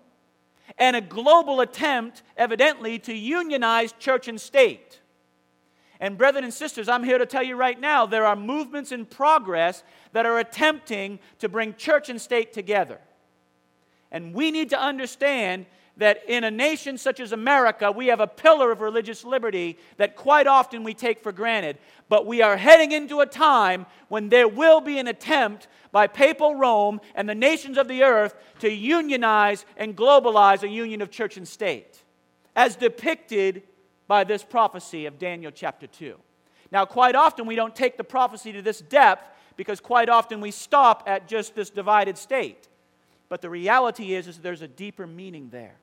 and 0.79 0.97
a 0.97 1.01
global 1.01 1.61
attempt, 1.61 2.23
evidently, 2.37 2.99
to 3.01 3.15
unionize 3.15 3.93
church 3.93 4.29
and 4.29 4.41
state. 4.41 5.01
And, 5.99 6.19
brethren 6.19 6.45
and 6.45 6.53
sisters, 6.53 6.89
I'm 6.89 7.05
here 7.05 7.19
to 7.19 7.27
tell 7.27 7.43
you 7.43 7.57
right 7.57 7.81
now 7.81 8.05
there 8.05 8.27
are 8.27 8.37
movements 8.37 8.93
in 8.93 9.07
progress 9.07 9.83
that 10.13 10.27
are 10.27 10.39
attempting 10.39 11.19
to 11.39 11.49
bring 11.49 11.75
church 11.75 12.09
and 12.11 12.21
state 12.21 12.53
together. 12.53 13.01
And 14.11 14.35
we 14.35 14.51
need 14.51 14.71
to 14.71 14.81
understand 14.81 15.67
that 15.99 16.23
in 16.29 16.45
a 16.45 16.51
nation 16.51 16.99
such 16.99 17.21
as 17.21 17.33
America, 17.33 17.91
we 17.91 18.09
have 18.09 18.21
a 18.21 18.27
pillar 18.27 18.71
of 18.71 18.81
religious 18.81 19.25
liberty 19.25 19.79
that 19.97 20.15
quite 20.15 20.47
often 20.47 20.83
we 20.83 20.93
take 20.93 21.23
for 21.23 21.33
granted. 21.33 21.79
But 22.09 22.27
we 22.27 22.43
are 22.43 22.57
heading 22.57 22.93
into 22.93 23.21
a 23.21 23.27
time 23.27 23.87
when 24.09 24.29
there 24.29 24.49
will 24.49 24.81
be 24.81 24.99
an 24.99 25.07
attempt 25.07 25.69
by 25.93 26.07
papal 26.07 26.55
Rome 26.55 27.01
and 27.15 27.29
the 27.29 27.35
nations 27.35 27.79
of 27.79 27.89
the 27.89 28.03
earth 28.03 28.35
to 28.61 28.71
unionize 28.71 29.65
and 29.77 29.97
globalize 29.97 30.63
a 30.63 30.69
union 30.69 31.01
of 31.01 31.11
church 31.11 31.39
and 31.39 31.49
state, 31.49 32.03
as 32.55 32.77
depicted 32.77 33.63
by 34.07 34.23
this 34.23 34.45
prophecy 34.45 35.07
of 35.07 35.19
Daniel 35.19 35.51
chapter 35.51 35.87
2. 35.87 36.17
Now, 36.71 36.85
quite 36.85 37.15
often 37.15 37.47
we 37.47 37.57
don't 37.57 37.75
take 37.75 37.97
the 37.97 38.05
prophecy 38.05 38.53
to 38.53 38.61
this 38.61 38.81
depth 38.81 39.31
because 39.57 39.81
quite 39.81 40.11
often 40.11 40.43
we 40.43 40.51
stop 40.51 41.05
at 41.07 41.27
just 41.27 41.55
this 41.55 41.71
divided 41.71 42.19
state. 42.19 42.69
But 43.29 43.41
the 43.41 43.51
reality 43.51 44.15
is, 44.15 44.29
is 44.29 44.39
there's 44.39 44.63
a 44.63 44.69
deeper 44.69 45.07
meaning 45.07 45.49
there. 45.51 45.77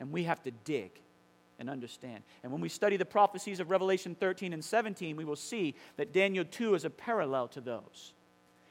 And 0.00 0.10
we 0.10 0.24
have 0.24 0.42
to 0.42 0.50
dig 0.50 0.90
and 1.58 1.68
understand. 1.68 2.24
And 2.42 2.50
when 2.50 2.60
we 2.60 2.70
study 2.70 2.96
the 2.96 3.04
prophecies 3.04 3.60
of 3.60 3.70
Revelation 3.70 4.16
13 4.18 4.52
and 4.52 4.64
17, 4.64 5.14
we 5.14 5.24
will 5.24 5.36
see 5.36 5.74
that 5.98 6.12
Daniel 6.12 6.44
2 6.44 6.74
is 6.74 6.84
a 6.84 6.90
parallel 6.90 7.48
to 7.48 7.60
those. 7.60 8.14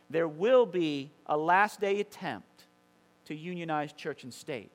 There 0.10 0.28
will 0.28 0.66
be 0.66 1.12
a 1.28 1.38
last 1.38 1.80
day 1.80 2.00
attempt 2.00 2.66
to 3.26 3.36
unionize 3.36 3.94
church 3.94 4.24
and 4.24 4.34
state, 4.34 4.72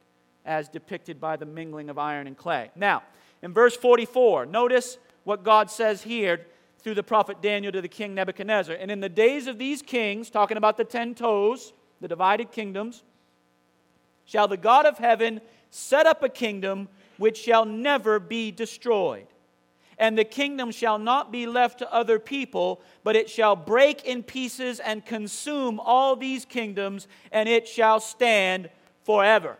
as 0.46 0.68
depicted 0.68 1.20
by 1.20 1.36
the 1.36 1.44
mingling 1.44 1.90
of 1.90 1.98
iron 1.98 2.28
and 2.28 2.36
clay. 2.36 2.70
Now, 2.76 3.02
in 3.42 3.52
verse 3.52 3.76
44, 3.76 4.46
notice 4.46 4.96
what 5.24 5.42
God 5.42 5.70
says 5.70 6.02
here 6.02 6.46
through 6.78 6.94
the 6.94 7.02
prophet 7.02 7.42
Daniel 7.42 7.72
to 7.72 7.80
the 7.80 7.88
king 7.88 8.14
Nebuchadnezzar. 8.14 8.76
And 8.76 8.90
in 8.90 9.00
the 9.00 9.08
days 9.08 9.48
of 9.48 9.58
these 9.58 9.82
kings, 9.82 10.30
talking 10.30 10.56
about 10.56 10.76
the 10.76 10.84
ten 10.84 11.14
toes, 11.14 11.72
the 12.00 12.06
divided 12.08 12.52
kingdoms, 12.52 13.02
shall 14.24 14.46
the 14.46 14.56
God 14.56 14.86
of 14.86 14.98
heaven 14.98 15.40
set 15.74 16.06
up 16.06 16.22
a 16.22 16.28
kingdom 16.28 16.88
which 17.16 17.36
shall 17.36 17.64
never 17.64 18.20
be 18.20 18.50
destroyed. 18.50 19.26
And 19.98 20.16
the 20.16 20.24
kingdom 20.24 20.70
shall 20.70 20.98
not 20.98 21.32
be 21.32 21.46
left 21.46 21.78
to 21.80 21.92
other 21.92 22.18
people, 22.18 22.80
but 23.02 23.16
it 23.16 23.28
shall 23.28 23.56
break 23.56 24.04
in 24.04 24.22
pieces 24.22 24.80
and 24.80 25.04
consume 25.04 25.80
all 25.80 26.16
these 26.16 26.44
kingdoms, 26.44 27.06
and 27.30 27.48
it 27.48 27.68
shall 27.68 28.00
stand 28.00 28.70
forever. 29.04 29.56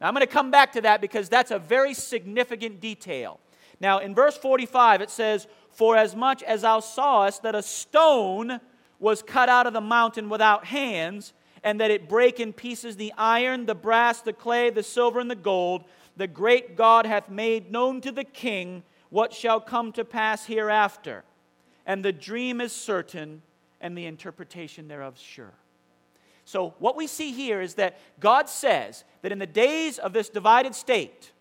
Now, 0.00 0.08
I'm 0.08 0.14
going 0.14 0.26
to 0.26 0.32
come 0.32 0.50
back 0.50 0.72
to 0.72 0.80
that 0.82 1.00
because 1.00 1.28
that's 1.28 1.50
a 1.50 1.58
very 1.58 1.94
significant 1.94 2.80
detail. 2.80 3.40
Now, 3.80 3.98
in 3.98 4.14
verse 4.14 4.36
45, 4.36 5.00
it 5.02 5.10
says, 5.10 5.46
For 5.70 5.96
as 5.96 6.14
much 6.14 6.42
as 6.42 6.62
thou 6.62 6.80
sawest 6.80 7.42
that 7.42 7.54
a 7.54 7.62
stone 7.62 8.60
was 8.98 9.22
cut 9.22 9.48
out 9.48 9.66
of 9.66 9.72
the 9.72 9.80
mountain 9.80 10.28
without 10.28 10.66
hands, 10.66 11.32
and 11.66 11.80
that 11.80 11.90
it 11.90 12.08
break 12.08 12.38
in 12.38 12.52
pieces 12.52 12.94
the 12.94 13.12
iron, 13.18 13.66
the 13.66 13.74
brass, 13.74 14.20
the 14.20 14.32
clay, 14.32 14.70
the 14.70 14.84
silver, 14.84 15.18
and 15.18 15.28
the 15.28 15.34
gold, 15.34 15.82
the 16.16 16.28
great 16.28 16.76
God 16.76 17.06
hath 17.06 17.28
made 17.28 17.72
known 17.72 18.00
to 18.02 18.12
the 18.12 18.22
king 18.22 18.84
what 19.10 19.34
shall 19.34 19.60
come 19.60 19.90
to 19.92 20.04
pass 20.04 20.46
hereafter. 20.46 21.24
And 21.84 22.04
the 22.04 22.12
dream 22.12 22.60
is 22.60 22.70
certain, 22.72 23.42
and 23.80 23.98
the 23.98 24.06
interpretation 24.06 24.86
thereof 24.86 25.18
sure. 25.18 25.54
So, 26.44 26.74
what 26.78 26.94
we 26.94 27.08
see 27.08 27.32
here 27.32 27.60
is 27.60 27.74
that 27.74 27.98
God 28.20 28.48
says 28.48 29.02
that 29.22 29.32
in 29.32 29.40
the 29.40 29.44
days 29.46 29.98
of 29.98 30.12
this 30.12 30.28
divided 30.28 30.72
state, 30.72 31.32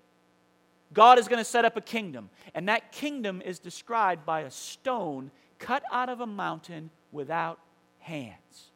God 0.91 1.19
is 1.19 1.27
going 1.27 1.37
to 1.37 1.45
set 1.45 1.65
up 1.65 1.77
a 1.77 1.81
kingdom. 1.81 2.31
And 2.55 2.67
that 2.67 2.91
kingdom 2.91 3.43
is 3.45 3.59
described 3.59 4.25
by 4.25 4.41
a 4.41 4.49
stone 4.49 5.29
cut 5.59 5.83
out 5.91 6.09
of 6.09 6.19
a 6.19 6.25
mountain 6.25 6.89
without 7.11 7.59
hands. 7.99 8.71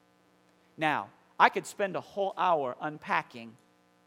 Now, 0.78 1.08
I 1.40 1.50
could 1.50 1.66
spend 1.66 1.96
a 1.96 2.02
whole 2.02 2.34
hour 2.38 2.76
unpacking 2.82 3.54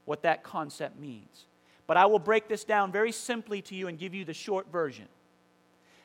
what 0.04 0.22
that 0.22 0.42
concept 0.42 0.98
means. 0.98 1.46
But 1.86 1.96
I 1.96 2.06
will 2.06 2.18
break 2.18 2.48
this 2.48 2.64
down 2.64 2.92
very 2.92 3.12
simply 3.12 3.62
to 3.62 3.74
you 3.74 3.88
and 3.88 3.98
give 3.98 4.14
you 4.14 4.24
the 4.24 4.34
short 4.34 4.70
version. 4.70 5.06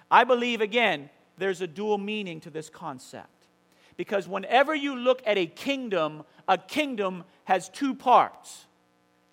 I 0.10 0.24
believe, 0.24 0.62
again, 0.62 1.10
there's 1.38 1.62
a 1.62 1.68
dual 1.68 1.98
meaning 1.98 2.40
to 2.42 2.50
this 2.50 2.70
concept. 2.70 3.30
Because 3.98 4.28
whenever 4.28 4.74
you 4.74 4.96
look 4.96 5.22
at 5.26 5.38
a 5.38 5.48
kingdom, 5.48 6.24
a 6.48 6.58
kingdom 6.58 7.24
has 7.46 7.70
two 7.70 7.94
parts 7.94 8.66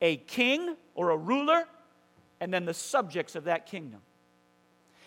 a 0.01 0.17
king 0.17 0.77
or 0.95 1.11
a 1.11 1.17
ruler, 1.17 1.65
and 2.41 2.53
then 2.53 2.67
the 2.67 2.75
subjects 2.75 3.35
of 3.37 3.45
that 3.45 3.65
kingdom. 3.65 4.01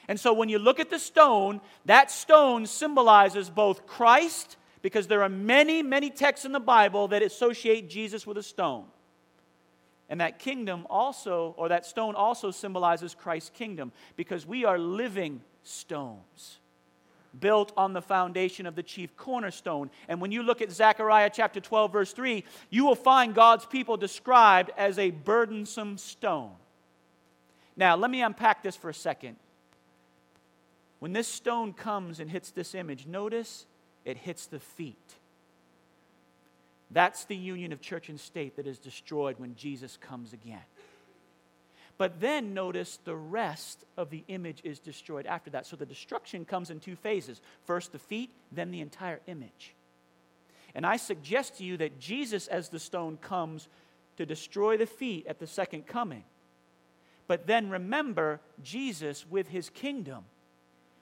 And 0.08 0.20
so 0.20 0.34
when 0.34 0.50
you 0.50 0.58
look 0.58 0.80
at 0.80 0.90
the 0.90 0.98
stone, 0.98 1.62
that 1.86 2.10
stone 2.10 2.66
symbolizes 2.66 3.50
both 3.50 3.86
Christ, 3.86 4.56
because 4.88 5.08
there 5.08 5.22
are 5.22 5.28
many, 5.28 5.84
many 5.84 6.10
texts 6.10 6.46
in 6.46 6.54
the 6.54 6.62
Bible 6.62 7.10
that 7.10 7.22
associate 7.22 7.90
Jesus 7.90 8.26
with 8.26 8.38
a 8.38 8.42
stone. 8.42 8.86
And 10.08 10.22
that 10.22 10.40
kingdom 10.40 10.88
also, 10.90 11.54
or 11.58 11.68
that 11.68 11.86
stone 11.86 12.16
also 12.16 12.52
symbolizes 12.52 13.14
Christ's 13.14 13.50
kingdom 13.50 13.92
because 14.16 14.46
we 14.46 14.64
are 14.64 14.80
living 14.80 15.42
stones 15.62 16.60
built 17.38 17.74
on 17.76 17.92
the 17.92 18.02
foundation 18.02 18.66
of 18.66 18.76
the 18.76 18.82
chief 18.82 19.14
cornerstone. 19.18 19.90
And 20.08 20.22
when 20.22 20.32
you 20.32 20.42
look 20.42 20.62
at 20.62 20.72
Zechariah 20.72 21.32
chapter 21.34 21.60
12, 21.60 21.92
verse 21.92 22.14
3, 22.14 22.46
you 22.70 22.86
will 22.86 22.96
find 22.96 23.36
God's 23.36 23.66
people 23.66 23.98
described 23.98 24.72
as 24.78 24.98
a 24.98 25.12
burdensome 25.12 25.98
stone. 25.98 26.54
Now, 27.76 27.98
let 27.98 28.10
me 28.10 28.22
unpack 28.22 28.64
this 28.64 28.78
for 28.78 28.90
a 28.90 28.94
second. 28.94 29.36
When 31.00 31.12
this 31.12 31.28
stone 31.28 31.74
comes 31.74 32.22
and 32.22 32.32
hits 32.32 32.52
this 32.52 32.74
image, 32.74 33.06
notice 33.06 33.66
it 34.08 34.18
hits 34.18 34.48
the 34.48 34.60
feet. 34.60 35.16
That's 36.90 37.26
the 37.26 37.36
union 37.36 37.74
of 37.74 37.82
church 37.82 38.08
and 38.08 38.18
state 38.18 38.56
that 38.56 38.66
is 38.66 38.80
destroyed 38.80 39.36
when 39.38 39.56
Jesus 39.56 39.98
comes 39.98 40.32
again. 40.32 40.64
But 41.98 42.22
then 42.22 42.54
notice 42.54 43.00
the 43.04 43.16
rest 43.16 43.84
of 43.98 44.10
the 44.10 44.24
image 44.30 44.62
is 44.64 44.80
destroyed 44.80 45.26
after 45.26 45.50
that. 45.50 45.66
So 45.66 45.76
the 45.76 45.86
destruction 45.86 46.46
comes 46.46 46.70
in 46.70 46.80
two 46.80 46.96
phases 46.96 47.42
first 47.66 47.92
the 47.92 48.00
feet, 48.00 48.32
then 48.52 48.72
the 48.72 48.80
entire 48.80 49.20
image. 49.28 49.76
And 50.74 50.86
I 50.86 50.96
suggest 50.96 51.58
to 51.58 51.66
you 51.66 51.76
that 51.78 52.00
Jesus, 52.00 52.48
as 52.48 52.70
the 52.70 52.80
stone, 52.80 53.18
comes 53.18 53.68
to 54.16 54.26
destroy 54.26 54.78
the 54.78 54.86
feet 54.86 55.28
at 55.28 55.40
the 55.40 55.48
second 55.48 55.86
coming. 55.86 56.24
But 57.28 57.46
then 57.46 57.70
remember, 57.70 58.40
Jesus, 58.64 59.26
with 59.30 59.50
his 59.50 59.70
kingdom, 59.70 60.24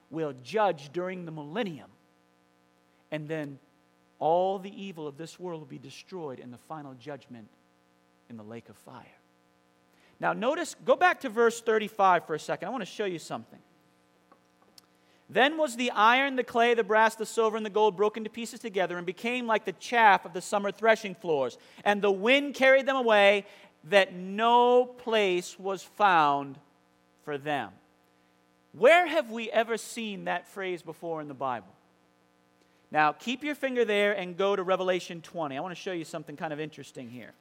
will 0.09 0.33
judge 0.43 0.91
during 0.91 1.25
the 1.25 1.31
millennium. 1.31 1.91
And 3.11 3.27
then 3.27 3.59
all 4.19 4.59
the 4.59 4.81
evil 4.81 5.07
of 5.07 5.17
this 5.17 5.39
world 5.39 5.61
will 5.61 5.67
be 5.67 5.77
destroyed 5.77 6.39
in 6.39 6.51
the 6.51 6.57
final 6.57 6.93
judgment 6.93 7.47
in 8.29 8.37
the 8.37 8.43
lake 8.43 8.69
of 8.69 8.77
fire. 8.77 9.03
Now, 10.19 10.33
notice, 10.33 10.75
go 10.85 10.95
back 10.95 11.21
to 11.21 11.29
verse 11.29 11.61
35 11.61 12.25
for 12.25 12.35
a 12.35 12.39
second. 12.39 12.67
I 12.67 12.71
want 12.71 12.81
to 12.81 12.89
show 12.89 13.05
you 13.05 13.19
something. 13.19 13.59
Then 15.29 15.57
was 15.57 15.75
the 15.75 15.91
iron, 15.91 16.35
the 16.35 16.43
clay, 16.43 16.75
the 16.75 16.83
brass, 16.83 17.15
the 17.15 17.25
silver, 17.25 17.57
and 17.57 17.65
the 17.65 17.71
gold 17.71 17.97
broken 17.97 18.23
to 18.23 18.29
pieces 18.29 18.59
together 18.59 18.97
and 18.97 19.05
became 19.05 19.47
like 19.47 19.65
the 19.65 19.73
chaff 19.73 20.23
of 20.23 20.33
the 20.33 20.41
summer 20.41 20.71
threshing 20.71 21.15
floors. 21.15 21.57
And 21.83 22.01
the 22.01 22.11
wind 22.11 22.53
carried 22.53 22.85
them 22.85 22.95
away, 22.95 23.45
that 23.85 24.13
no 24.13 24.85
place 24.85 25.59
was 25.59 25.83
found 25.83 26.57
for 27.23 27.37
them. 27.37 27.71
Where 28.73 29.07
have 29.07 29.31
we 29.31 29.49
ever 29.51 29.77
seen 29.77 30.25
that 30.25 30.47
phrase 30.47 30.81
before 30.81 31.21
in 31.21 31.27
the 31.27 31.33
Bible? 31.33 31.67
Now, 32.91 33.11
keep 33.11 33.43
your 33.43 33.55
finger 33.55 33.83
there 33.83 34.13
and 34.13 34.37
go 34.37 34.55
to 34.55 34.63
Revelation 34.63 35.21
20. 35.21 35.57
I 35.57 35.59
want 35.59 35.75
to 35.75 35.81
show 35.81 35.91
you 35.91 36.05
something 36.05 36.35
kind 36.35 36.53
of 36.53 36.59
interesting 36.59 37.09
here. 37.09 37.33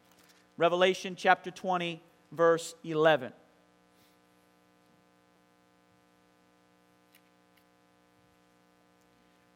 Revelation 0.56 1.14
chapter 1.16 1.50
20, 1.50 2.00
verse 2.32 2.74
11. 2.84 3.32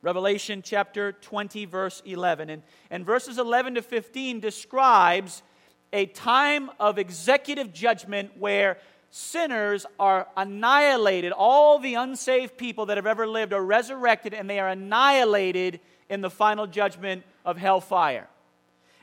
Revelation 0.00 0.62
chapter 0.62 1.12
20, 1.12 1.64
verse 1.64 2.02
11. 2.04 2.50
And, 2.50 2.62
and 2.90 3.04
verses 3.04 3.38
11 3.38 3.74
to 3.74 3.82
15 3.82 4.40
describes 4.40 5.42
a 5.92 6.06
time 6.06 6.70
of 6.78 6.98
executive 6.98 7.72
judgment 7.72 8.30
where 8.38 8.78
sinners 9.10 9.86
are 9.98 10.26
annihilated. 10.36 11.32
All 11.32 11.78
the 11.78 11.94
unsaved 11.94 12.56
people 12.56 12.86
that 12.86 12.96
have 12.96 13.06
ever 13.06 13.26
lived 13.26 13.52
are 13.52 13.64
resurrected 13.64 14.34
and 14.34 14.48
they 14.48 14.60
are 14.60 14.68
annihilated 14.68 15.80
in 16.08 16.20
the 16.20 16.30
final 16.30 16.66
judgment 16.66 17.24
of 17.44 17.56
hellfire. 17.56 18.28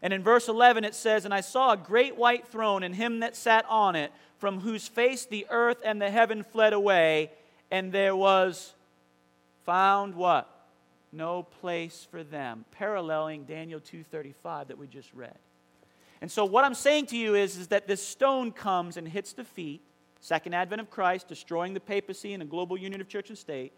And 0.01 0.13
in 0.13 0.23
verse 0.23 0.47
11 0.47 0.83
it 0.83 0.95
says, 0.95 1.25
And 1.25 1.33
I 1.33 1.41
saw 1.41 1.71
a 1.71 1.77
great 1.77 2.15
white 2.15 2.47
throne 2.47 2.83
and 2.83 2.95
him 2.95 3.21
that 3.21 3.35
sat 3.35 3.65
on 3.67 3.95
it, 3.95 4.11
from 4.37 4.59
whose 4.59 4.87
face 4.87 5.25
the 5.25 5.47
earth 5.49 5.77
and 5.83 6.01
the 6.01 6.11
heaven 6.11 6.43
fled 6.43 6.73
away, 6.73 7.31
and 7.71 7.91
there 7.91 8.15
was 8.15 8.73
found 9.65 10.13
what? 10.13 10.49
No 11.11 11.43
place 11.43 12.05
for 12.11 12.23
them, 12.23 12.65
paralleling 12.71 13.45
Daniel 13.45 13.79
2:35 13.79 14.67
that 14.67 14.77
we 14.77 14.87
just 14.87 15.13
read. 15.13 15.37
And 16.21 16.31
so 16.31 16.45
what 16.45 16.63
I'm 16.63 16.73
saying 16.73 17.07
to 17.07 17.17
you 17.17 17.35
is, 17.35 17.57
is 17.57 17.67
that 17.69 17.87
this 17.87 18.05
stone 18.05 18.51
comes 18.51 18.97
and 18.97 19.07
hits 19.07 19.33
the 19.33 19.43
feet, 19.43 19.81
second 20.25 20.55
advent 20.55 20.81
of 20.81 20.89
Christ, 20.89 21.27
destroying 21.27 21.75
the 21.75 21.79
papacy 21.79 22.33
and 22.33 22.41
a 22.41 22.47
global 22.47 22.75
union 22.79 22.99
of 22.99 23.07
church 23.07 23.29
and 23.29 23.37
state. 23.37 23.71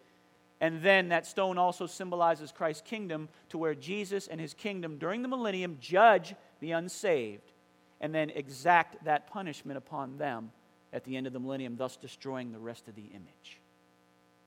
And 0.61 0.81
then 0.81 1.09
that 1.09 1.27
stone 1.27 1.57
also 1.57 1.85
symbolizes 1.85 2.53
Christ's 2.53 2.83
kingdom, 2.87 3.27
to 3.49 3.57
where 3.57 3.75
Jesus 3.75 4.27
and 4.27 4.39
his 4.39 4.53
kingdom 4.53 4.97
during 4.97 5.21
the 5.21 5.27
millennium 5.27 5.77
judge 5.81 6.35
the 6.61 6.71
unsaved 6.71 7.51
and 7.99 8.15
then 8.15 8.29
exact 8.29 9.03
that 9.03 9.27
punishment 9.27 9.77
upon 9.77 10.17
them 10.17 10.51
at 10.93 11.03
the 11.03 11.17
end 11.17 11.27
of 11.27 11.33
the 11.33 11.39
millennium, 11.39 11.75
thus 11.75 11.97
destroying 11.97 12.53
the 12.53 12.59
rest 12.59 12.87
of 12.87 12.95
the 12.95 13.09
image. 13.13 13.59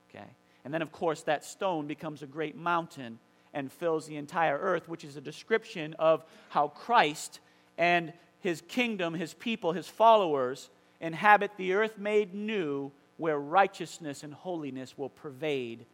Okay? 0.09 0.27
And 0.65 0.73
then, 0.73 0.81
of 0.81 0.93
course, 0.93 1.21
that 1.25 1.45
stone 1.45 1.87
becomes 1.87 2.23
a 2.23 2.27
great 2.27 2.57
mountain 2.57 3.19
and 3.53 3.71
fills 3.71 4.07
the 4.07 4.17
entire 4.17 4.59
earth, 4.59 4.89
which 4.89 5.05
is 5.05 5.17
a 5.17 5.21
description 5.21 5.95
of 5.99 6.25
how 6.49 6.69
Christ 6.69 7.41
and 7.77 8.15
his 8.41 8.63
kingdom, 8.63 9.13
his 9.13 9.35
people, 9.35 9.73
his 9.73 9.87
followers 9.87 10.71
inhabit 11.01 11.53
the 11.57 11.73
earth 11.75 11.99
made 11.99 12.35
new, 12.35 12.93
where 13.17 13.39
righteousness 13.39 14.23
and 14.23 14.33
holiness 14.33 14.97
will 14.97 15.09
pervade 15.09 15.85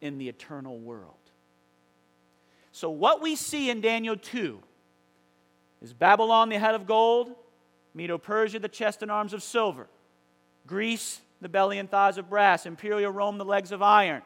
in 0.00 0.18
the 0.18 0.28
eternal 0.28 0.78
world. 0.78 1.14
So, 2.72 2.90
what 2.90 3.22
we 3.22 3.36
see 3.36 3.70
in 3.70 3.80
Daniel 3.80 4.16
2 4.16 4.58
is 5.82 5.92
Babylon, 5.92 6.48
the 6.48 6.58
head 6.58 6.74
of 6.74 6.86
gold, 6.86 7.32
Medo 7.94 8.18
Persia, 8.18 8.58
the 8.58 8.68
chest 8.68 9.02
and 9.02 9.10
arms 9.10 9.32
of 9.32 9.42
silver, 9.42 9.86
Greece, 10.66 11.20
the 11.40 11.48
belly 11.48 11.78
and 11.78 11.90
thighs 11.90 12.18
of 12.18 12.28
brass, 12.28 12.66
Imperial 12.66 13.12
Rome, 13.12 13.38
the 13.38 13.44
legs 13.44 13.70
of 13.70 13.82
iron, 13.82 14.22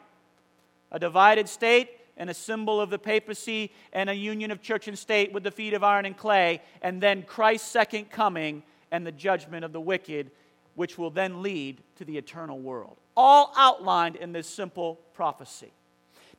a 0.91 0.97
divided 0.97 1.47
state 1.47 1.89
and 2.17 2.29
a 2.29 2.33
symbol 2.33 2.81
of 2.81 2.89
the 2.89 2.99
papacy 2.99 3.71
and 3.93 4.09
a 4.09 4.15
union 4.15 4.51
of 4.51 4.61
church 4.61 4.87
and 4.87 4.97
state 4.97 5.31
with 5.31 5.43
the 5.43 5.51
feet 5.51 5.73
of 5.73 5.83
iron 5.83 6.05
and 6.05 6.17
clay, 6.17 6.61
and 6.81 7.01
then 7.01 7.23
Christ's 7.23 7.69
second 7.69 8.09
coming 8.09 8.63
and 8.91 9.05
the 9.05 9.11
judgment 9.11 9.65
of 9.65 9.73
the 9.73 9.81
wicked, 9.81 10.31
which 10.75 10.97
will 10.97 11.09
then 11.09 11.41
lead 11.41 11.81
to 11.95 12.05
the 12.05 12.17
eternal 12.17 12.59
world 12.59 12.97
all 13.19 13.51
outlined 13.57 14.15
in 14.15 14.31
this 14.31 14.47
simple 14.47 14.97
prophecy. 15.13 15.73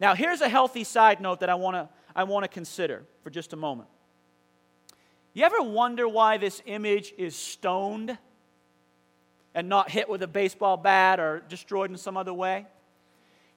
Now, 0.00 0.14
here's 0.14 0.40
a 0.40 0.48
healthy 0.48 0.82
side 0.82 1.20
note 1.20 1.40
that 1.40 1.50
I 1.50 1.54
want 1.54 1.76
to 1.76 1.88
I 2.16 2.24
want 2.24 2.44
to 2.44 2.48
consider 2.48 3.04
for 3.22 3.28
just 3.28 3.52
a 3.52 3.56
moment. 3.56 3.88
You 5.34 5.44
ever 5.44 5.62
wonder 5.62 6.08
why 6.08 6.38
this 6.38 6.62
image 6.64 7.12
is 7.18 7.36
stoned 7.36 8.16
and 9.54 9.68
not 9.68 9.90
hit 9.90 10.08
with 10.08 10.22
a 10.22 10.26
baseball 10.26 10.78
bat 10.78 11.20
or 11.20 11.42
destroyed 11.48 11.90
in 11.90 11.98
some 11.98 12.16
other 12.16 12.32
way? 12.32 12.66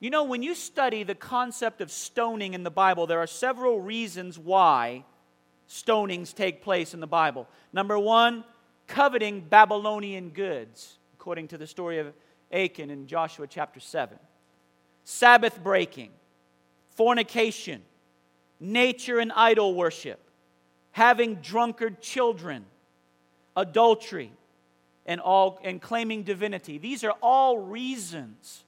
You 0.01 0.09
know, 0.09 0.25
when 0.25 0.43
you 0.43 0.53
study 0.53 1.03
the 1.03 1.15
concept 1.15 1.79
of 1.79 1.89
stoning 1.89 2.53
in 2.53 2.63
the 2.63 2.69
Bible, 2.69 3.07
there 3.07 3.19
are 3.19 3.27
several 3.27 3.79
reasons 3.79 4.37
why 4.37 5.05
stonings 5.69 6.33
take 6.33 6.61
place 6.61 6.93
in 6.93 6.99
the 6.99 7.07
Bible. 7.07 7.47
Number 7.71 7.97
one, 7.97 8.43
coveting 8.87 9.41
Babylonian 9.41 10.29
goods, 10.29 10.97
according 11.13 11.49
to 11.49 11.57
the 11.57 11.67
story 11.67 11.99
of 11.99 12.13
Achan 12.51 12.89
in 12.89 13.07
Joshua 13.07 13.47
chapter 13.47 13.79
7. 13.79 14.17
Sabbath 15.03 15.61
breaking, 15.61 16.11
fornication, 16.91 17.81
nature 18.59 19.19
and 19.19 19.31
idol 19.33 19.73
worship, 19.75 20.19
having 20.91 21.35
drunkard 21.35 22.01
children, 22.01 22.65
adultery, 23.55 24.31
and, 25.05 25.19
all, 25.19 25.59
and 25.63 25.81
claiming 25.81 26.23
divinity. 26.23 26.77
These 26.77 27.03
are 27.03 27.13
all 27.21 27.57
reasons 27.57 28.63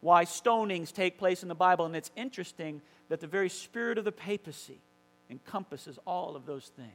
why 0.00 0.24
stonings 0.24 0.92
take 0.92 1.18
place 1.18 1.42
in 1.42 1.48
the 1.48 1.54
Bible. 1.54 1.86
And 1.86 1.94
it's 1.94 2.10
interesting 2.16 2.82
that 3.08 3.20
the 3.20 3.28
very 3.28 3.48
spirit 3.48 3.98
of 3.98 4.04
the 4.04 4.12
papacy 4.12 4.80
encompasses 5.30 5.98
all 6.04 6.34
of 6.34 6.46
those 6.46 6.72
things 6.76 6.90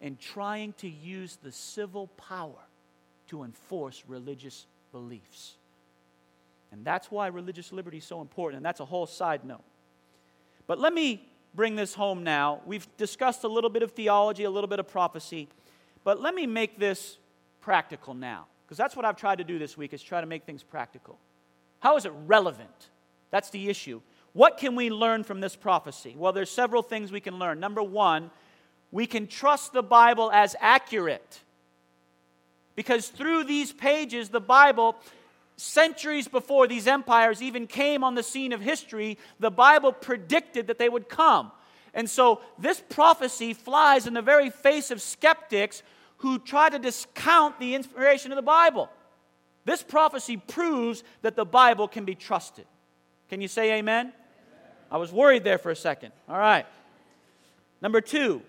in 0.00 0.16
trying 0.16 0.72
to 0.74 0.88
use 0.88 1.38
the 1.42 1.52
civil 1.52 2.08
power 2.16 2.58
to 3.28 3.42
enforce 3.42 4.04
religious 4.06 4.66
beliefs. 4.92 5.54
And 6.72 6.84
that's 6.84 7.10
why 7.10 7.28
religious 7.28 7.72
liberty 7.72 7.98
is 7.98 8.04
so 8.04 8.20
important, 8.20 8.58
and 8.58 8.66
that's 8.66 8.80
a 8.80 8.84
whole 8.84 9.06
side 9.06 9.44
note. 9.44 9.64
But 10.66 10.78
let 10.78 10.92
me 10.92 11.26
bring 11.54 11.76
this 11.76 11.94
home 11.94 12.24
now. 12.24 12.60
We've 12.66 12.86
discussed 12.96 13.44
a 13.44 13.48
little 13.48 13.70
bit 13.70 13.82
of 13.82 13.92
theology, 13.92 14.44
a 14.44 14.50
little 14.50 14.68
bit 14.68 14.78
of 14.78 14.88
prophecy, 14.88 15.48
but 16.04 16.20
let 16.20 16.34
me 16.34 16.46
make 16.46 16.78
this 16.78 17.18
practical 17.60 18.14
now, 18.14 18.46
because 18.64 18.76
that's 18.76 18.94
what 18.94 19.04
I've 19.04 19.16
tried 19.16 19.38
to 19.38 19.44
do 19.44 19.58
this 19.58 19.76
week 19.76 19.92
is 19.92 20.02
try 20.02 20.20
to 20.20 20.26
make 20.26 20.44
things 20.44 20.62
practical. 20.62 21.18
How 21.80 21.96
is 21.96 22.04
it 22.04 22.12
relevant? 22.26 22.90
That's 23.30 23.50
the 23.50 23.68
issue. 23.68 24.00
What 24.32 24.58
can 24.58 24.76
we 24.76 24.90
learn 24.90 25.24
from 25.24 25.40
this 25.40 25.56
prophecy? 25.56 26.14
Well, 26.16 26.32
there's 26.32 26.50
several 26.50 26.82
things 26.82 27.10
we 27.10 27.20
can 27.20 27.38
learn. 27.38 27.58
Number 27.58 27.82
1, 27.82 28.30
we 28.90 29.06
can 29.06 29.26
trust 29.26 29.72
the 29.72 29.82
Bible 29.82 30.30
as 30.32 30.56
accurate. 30.60 31.40
Because 32.74 33.08
through 33.08 33.44
these 33.44 33.72
pages, 33.72 34.28
the 34.28 34.40
Bible, 34.40 34.96
centuries 35.56 36.28
before 36.28 36.66
these 36.66 36.86
empires 36.86 37.42
even 37.42 37.66
came 37.66 38.04
on 38.04 38.14
the 38.14 38.22
scene 38.22 38.52
of 38.52 38.60
history, 38.60 39.18
the 39.40 39.50
Bible 39.50 39.92
predicted 39.92 40.66
that 40.66 40.78
they 40.78 40.88
would 40.88 41.08
come. 41.08 41.50
And 41.94 42.08
so 42.08 42.42
this 42.58 42.82
prophecy 42.90 43.54
flies 43.54 44.06
in 44.06 44.14
the 44.14 44.22
very 44.22 44.50
face 44.50 44.90
of 44.90 45.00
skeptics 45.00 45.82
who 46.18 46.38
try 46.38 46.68
to 46.68 46.78
discount 46.78 47.58
the 47.58 47.74
inspiration 47.74 48.32
of 48.32 48.36
the 48.36 48.42
Bible. 48.42 48.90
This 49.64 49.82
prophecy 49.82 50.36
proves 50.36 51.02
that 51.22 51.36
the 51.36 51.44
Bible 51.44 51.88
can 51.88 52.04
be 52.04 52.14
trusted. 52.14 52.66
Can 53.28 53.40
you 53.40 53.48
say 53.48 53.78
amen? 53.78 54.12
I 54.90 54.98
was 54.98 55.10
worried 55.10 55.42
there 55.42 55.58
for 55.58 55.70
a 55.70 55.76
second. 55.76 56.12
All 56.28 56.38
right. 56.38 56.66
Number 57.82 58.00
two, 58.00 58.42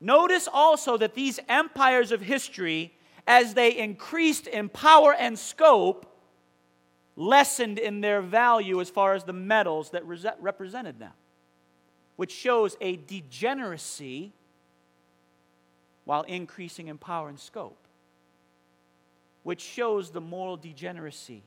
notice 0.00 0.48
also 0.52 0.96
that 0.96 1.14
these 1.14 1.38
empires 1.48 2.12
of 2.12 2.20
history, 2.20 2.92
as 3.26 3.54
they 3.54 3.76
increased 3.76 4.46
in 4.46 4.68
power 4.68 5.14
and 5.14 5.38
scope, 5.38 6.06
lessened 7.16 7.78
in 7.78 8.00
their 8.00 8.22
value 8.22 8.80
as 8.80 8.88
far 8.88 9.14
as 9.14 9.24
the 9.24 9.32
metals 9.32 9.90
that 9.90 10.04
represented 10.40 10.98
them, 10.98 11.12
which 12.16 12.32
shows 12.32 12.76
a 12.80 12.96
degeneracy 12.96 14.32
while 16.04 16.22
increasing 16.22 16.88
in 16.88 16.98
power 16.98 17.28
and 17.28 17.38
scope, 17.38 17.76
which 19.42 19.60
shows 19.60 20.10
the 20.10 20.20
moral 20.20 20.56
degeneracy 20.56 21.42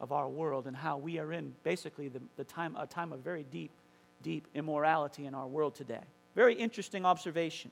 of 0.00 0.12
our 0.12 0.28
world 0.28 0.66
and 0.66 0.76
how 0.76 0.96
we 0.96 1.18
are 1.18 1.32
in 1.32 1.54
basically 1.62 2.08
the, 2.08 2.20
the 2.36 2.44
time, 2.44 2.74
a 2.76 2.86
time 2.86 3.12
of 3.12 3.20
very 3.20 3.44
deep, 3.44 3.70
deep 4.22 4.46
immorality 4.54 5.26
in 5.26 5.34
our 5.34 5.46
world 5.46 5.74
today. 5.74 6.00
Very 6.34 6.54
interesting 6.54 7.04
observation. 7.04 7.70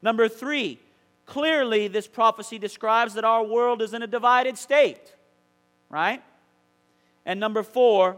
Number 0.00 0.28
three, 0.28 0.78
clearly 1.26 1.88
this 1.88 2.06
prophecy 2.06 2.58
describes 2.58 3.14
that 3.14 3.24
our 3.24 3.44
world 3.44 3.82
is 3.82 3.94
in 3.94 4.02
a 4.02 4.06
divided 4.06 4.58
state 4.58 5.14
right? 5.92 6.22
And 7.24 7.38
number 7.38 7.62
four, 7.62 8.16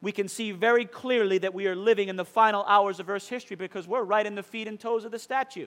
we 0.00 0.12
can 0.12 0.28
see 0.28 0.52
very 0.52 0.84
clearly 0.84 1.38
that 1.38 1.54
we 1.54 1.66
are 1.66 1.74
living 1.74 2.08
in 2.08 2.14
the 2.14 2.24
final 2.24 2.62
hours 2.64 3.00
of 3.00 3.10
Earth's 3.10 3.26
history 3.26 3.56
because 3.56 3.88
we're 3.88 4.04
right 4.04 4.24
in 4.24 4.36
the 4.36 4.44
feet 4.44 4.68
and 4.68 4.78
toes 4.78 5.04
of 5.04 5.10
the 5.10 5.18
statue. 5.18 5.66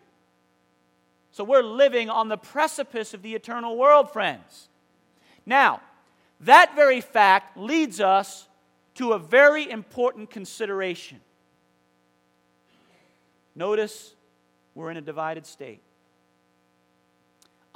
So 1.31 1.43
we're 1.43 1.63
living 1.63 2.09
on 2.09 2.29
the 2.29 2.37
precipice 2.37 3.13
of 3.13 3.23
the 3.23 3.35
eternal 3.35 3.75
world, 3.75 4.11
friends. 4.11 4.69
Now, 5.45 5.81
that 6.41 6.75
very 6.75 7.01
fact 7.01 7.57
leads 7.57 7.99
us 7.99 8.47
to 8.95 9.13
a 9.13 9.19
very 9.19 9.69
important 9.69 10.29
consideration. 10.29 11.19
Notice 13.61 14.15
we're 14.73 14.89
in 14.89 14.97
a 14.97 15.01
divided 15.01 15.45
state. 15.45 15.81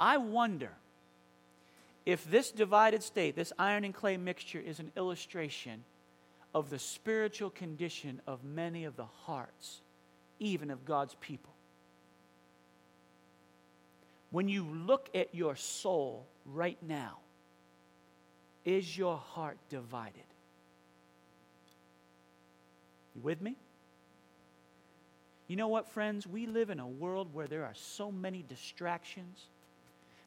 I 0.00 0.16
wonder 0.16 0.72
if 2.04 2.28
this 2.28 2.50
divided 2.50 3.04
state, 3.04 3.36
this 3.36 3.52
iron 3.56 3.84
and 3.84 3.94
clay 3.94 4.16
mixture, 4.16 4.58
is 4.58 4.80
an 4.80 4.90
illustration 4.96 5.84
of 6.52 6.70
the 6.70 6.80
spiritual 6.80 7.50
condition 7.50 8.20
of 8.26 8.42
many 8.42 8.84
of 8.84 8.96
the 8.96 9.04
hearts, 9.04 9.80
even 10.40 10.72
of 10.72 10.84
God's 10.84 11.14
people. 11.20 11.52
When 14.32 14.48
you 14.48 14.64
look 14.64 15.08
at 15.14 15.36
your 15.36 15.54
soul 15.54 16.26
right 16.44 16.78
now, 16.82 17.18
is 18.64 18.98
your 18.98 19.18
heart 19.18 19.58
divided? 19.70 20.26
You 23.14 23.20
with 23.22 23.40
me? 23.40 23.54
You 25.48 25.56
know 25.56 25.68
what, 25.68 25.88
friends? 25.88 26.26
We 26.26 26.46
live 26.46 26.70
in 26.70 26.80
a 26.80 26.86
world 26.86 27.32
where 27.32 27.46
there 27.46 27.64
are 27.64 27.74
so 27.74 28.10
many 28.10 28.44
distractions 28.48 29.46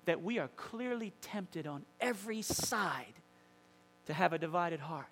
that 0.05 0.23
we 0.23 0.39
are 0.39 0.49
clearly 0.55 1.13
tempted 1.21 1.67
on 1.67 1.83
every 1.99 2.41
side 2.41 3.13
to 4.07 4.13
have 4.13 4.33
a 4.33 4.37
divided 4.37 4.79
heart. 4.79 5.05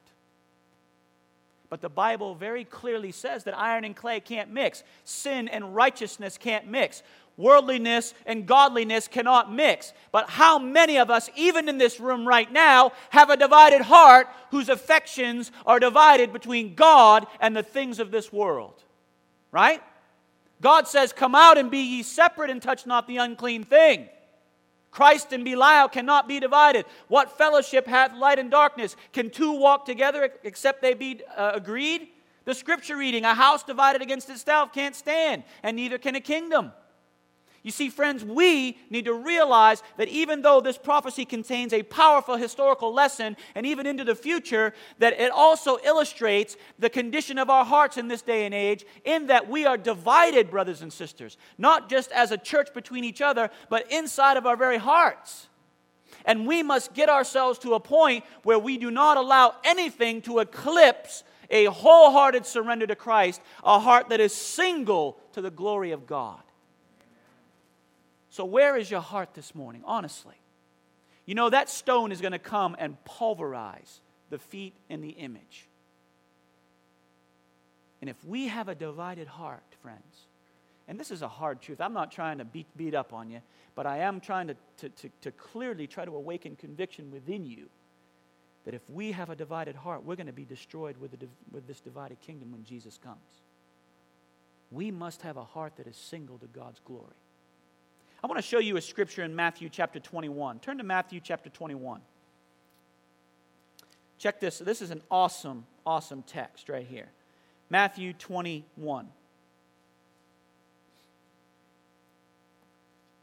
But 1.70 1.82
the 1.82 1.89
Bible 1.89 2.34
very 2.34 2.63
clearly 2.63 3.12
says 3.12 3.43
that 3.43 3.58
iron 3.58 3.84
and 3.84 3.96
clay 3.96 4.22
can't 4.22 4.52
mix, 4.52 4.84
sin 5.04 5.50
and 5.50 5.76
righteousness 5.76 6.38
can't 6.38 6.67
mix, 6.67 7.04
worldliness 7.36 8.13
and 8.26 8.48
godliness 8.48 9.10
cannot 9.10 9.52
mix. 9.52 9.91
But 10.13 10.30
how 10.30 10.58
many 10.58 10.98
of 10.98 11.12
us, 11.12 11.30
even 11.36 11.67
in 11.67 11.78
this 11.78 12.00
room 12.00 12.26
right 12.26 12.52
now, 12.52 12.93
have 13.10 13.30
a 13.30 13.38
divided 13.38 13.82
heart 13.82 14.28
whose 14.52 14.70
affections 14.70 15.52
are 15.65 15.80
divided 15.80 16.32
between 16.32 16.76
God 16.76 17.28
and 17.41 17.56
the 17.56 17.63
things 17.63 18.00
of 18.00 18.12
this 18.12 18.32
world? 18.32 18.82
Right? 19.52 19.82
God 20.62 20.88
says, 20.88 21.13
Come 21.13 21.36
out 21.36 21.58
and 21.58 21.70
be 21.70 21.80
ye 21.80 22.04
separate 22.04 22.50
and 22.50 22.62
touch 22.62 22.86
not 22.86 23.08
the 23.08 23.17
unclean 23.17 23.63
thing. 23.63 24.10
Christ 24.91 25.32
and 25.32 25.46
Belial 25.46 25.89
cannot 25.89 26.28
be 26.28 26.39
divided. 26.39 26.86
What 27.08 27.38
fellowship 27.38 27.86
hath 27.86 28.15
light 28.15 28.39
and 28.39 28.50
darkness? 28.50 28.96
Can 29.13 29.30
two 29.30 29.52
walk 29.52 29.86
together 29.86 30.32
except 30.43 30.82
they 30.82 30.93
be 30.93 31.22
uh, 31.36 31.52
agreed? 31.54 32.08
The 32.46 32.56
scripture 32.56 32.98
reading, 32.98 33.26
a 33.26 33.36
house 33.36 33.63
divided 33.63 34.02
against 34.02 34.30
itself 34.30 34.74
can't 34.74 34.96
stand, 34.96 35.43
and 35.63 35.76
neither 35.76 35.98
can 35.98 36.15
a 36.15 36.22
kingdom. 36.22 36.72
You 37.68 37.72
see, 37.72 37.90
friends, 37.90 38.24
we 38.24 38.78
need 38.90 39.04
to 39.04 39.14
realize 39.14 39.84
that 39.98 40.08
even 40.08 40.42
though 40.42 40.62
this 40.62 40.78
prophecy 40.78 41.26
contains 41.26 41.74
a 41.74 41.84
powerful 41.84 42.38
historical 42.38 42.94
lesson, 42.94 43.36
and 43.56 43.66
even 43.66 43.86
into 43.86 44.06
the 44.06 44.16
future, 44.16 44.74
that 45.00 45.20
it 45.20 45.32
also 45.32 45.78
illustrates 45.84 46.56
the 46.80 46.90
condition 46.90 47.38
of 47.38 47.50
our 47.50 47.66
hearts 47.66 47.98
in 47.98 48.08
this 48.08 48.22
day 48.22 48.46
and 48.46 48.56
age, 48.56 48.86
in 49.04 49.28
that 49.28 49.50
we 49.50 49.66
are 49.66 49.76
divided, 49.76 50.50
brothers 50.50 50.82
and 50.82 50.94
sisters, 50.94 51.36
not 51.58 51.90
just 51.90 52.10
as 52.14 52.32
a 52.32 52.38
church 52.38 52.74
between 52.74 53.04
each 53.04 53.20
other, 53.20 53.50
but 53.70 53.92
inside 53.92 54.38
of 54.38 54.46
our 54.46 54.56
very 54.56 54.78
hearts. 54.78 55.50
And 56.24 56.48
we 56.48 56.64
must 56.64 56.94
get 56.94 57.10
ourselves 57.10 57.60
to 57.60 57.74
a 57.74 57.82
point 57.82 58.24
where 58.44 58.58
we 58.58 58.78
do 58.78 58.92
not 58.92 59.18
allow 59.18 59.56
anything 59.66 60.22
to 60.22 60.40
eclipse 60.40 61.26
a 61.50 61.66
wholehearted 61.66 62.46
surrender 62.46 62.88
to 62.88 62.96
Christ, 62.96 63.42
a 63.62 63.78
heart 63.78 64.08
that 64.08 64.22
is 64.22 64.34
single 64.34 65.18
to 65.34 65.42
the 65.42 65.52
glory 65.52 65.92
of 65.92 66.08
God. 66.08 66.40
So, 68.38 68.45
where 68.45 68.78
is 68.78 68.91
your 68.91 69.02
heart 69.02 69.34
this 69.34 69.56
morning, 69.56 69.82
honestly? 69.84 70.36
You 71.26 71.34
know, 71.34 71.50
that 71.50 71.71
stone 71.71 72.12
is 72.12 72.21
going 72.21 72.34
to 72.34 72.39
come 72.39 72.76
and 72.78 73.04
pulverize 73.04 74.00
the 74.30 74.38
feet 74.38 74.76
and 74.91 75.04
the 75.04 75.10
image. 75.10 75.67
And 78.00 78.12
if 78.12 78.23
we 78.23 78.47
have 78.47 78.67
a 78.67 78.76
divided 78.76 79.28
heart, 79.28 79.63
friends, 79.82 80.28
and 80.88 81.00
this 81.00 81.10
is 81.10 81.23
a 81.23 81.28
hard 81.28 81.63
truth, 81.63 81.82
I'm 81.82 81.93
not 81.93 82.12
trying 82.12 82.38
to 82.38 82.45
beat, 82.45 82.67
beat 82.78 82.93
up 82.93 83.12
on 83.12 83.32
you, 83.32 83.41
but 83.73 83.88
I 83.88 84.02
am 84.02 84.19
trying 84.19 84.50
to, 84.50 84.56
to, 84.82 84.89
to, 84.89 85.10
to 85.21 85.32
clearly 85.32 85.88
try 85.88 86.06
to 86.06 86.15
awaken 86.15 86.56
conviction 86.58 87.10
within 87.12 87.43
you 87.43 87.65
that 88.65 88.76
if 88.76 88.88
we 88.88 89.13
have 89.13 89.32
a 89.32 89.36
divided 89.36 89.76
heart, 89.76 90.06
we're 90.06 90.15
going 90.15 90.28
to 90.28 90.32
be 90.32 90.45
destroyed 90.45 90.97
with, 90.97 91.19
the, 91.19 91.28
with 91.52 91.65
this 91.65 91.80
divided 91.80 92.21
kingdom 92.21 92.52
when 92.52 92.63
Jesus 92.63 93.00
comes. 93.04 93.41
We 94.69 94.91
must 94.91 95.23
have 95.23 95.38
a 95.38 95.43
heart 95.43 95.73
that 95.78 95.88
is 95.88 95.97
single 95.97 96.38
to 96.38 96.45
God's 96.45 96.82
glory. 96.86 97.15
I 98.24 98.28
want 98.28 98.38
to 98.38 98.42
show 98.42 98.60
you 98.60 98.78
a 98.78 98.82
scripture 98.82 99.24
in 99.24 99.36
Matthew 99.36 99.70
chapter 99.70 100.00
21. 100.00 100.60
Turn 100.60 100.78
to 100.80 100.84
Matthew 100.84 101.20
chapter 101.24 101.50
21. 101.50 102.02
Check 104.18 104.40
this. 104.40 104.58
This 104.58 104.82
is 104.82 104.90
an 104.90 105.02
awesome, 105.12 105.66
awesome 105.86 106.24
text 106.24 106.70
right 106.70 106.86
here. 106.86 107.10
Matthew 107.70 108.14
21. 108.14 109.08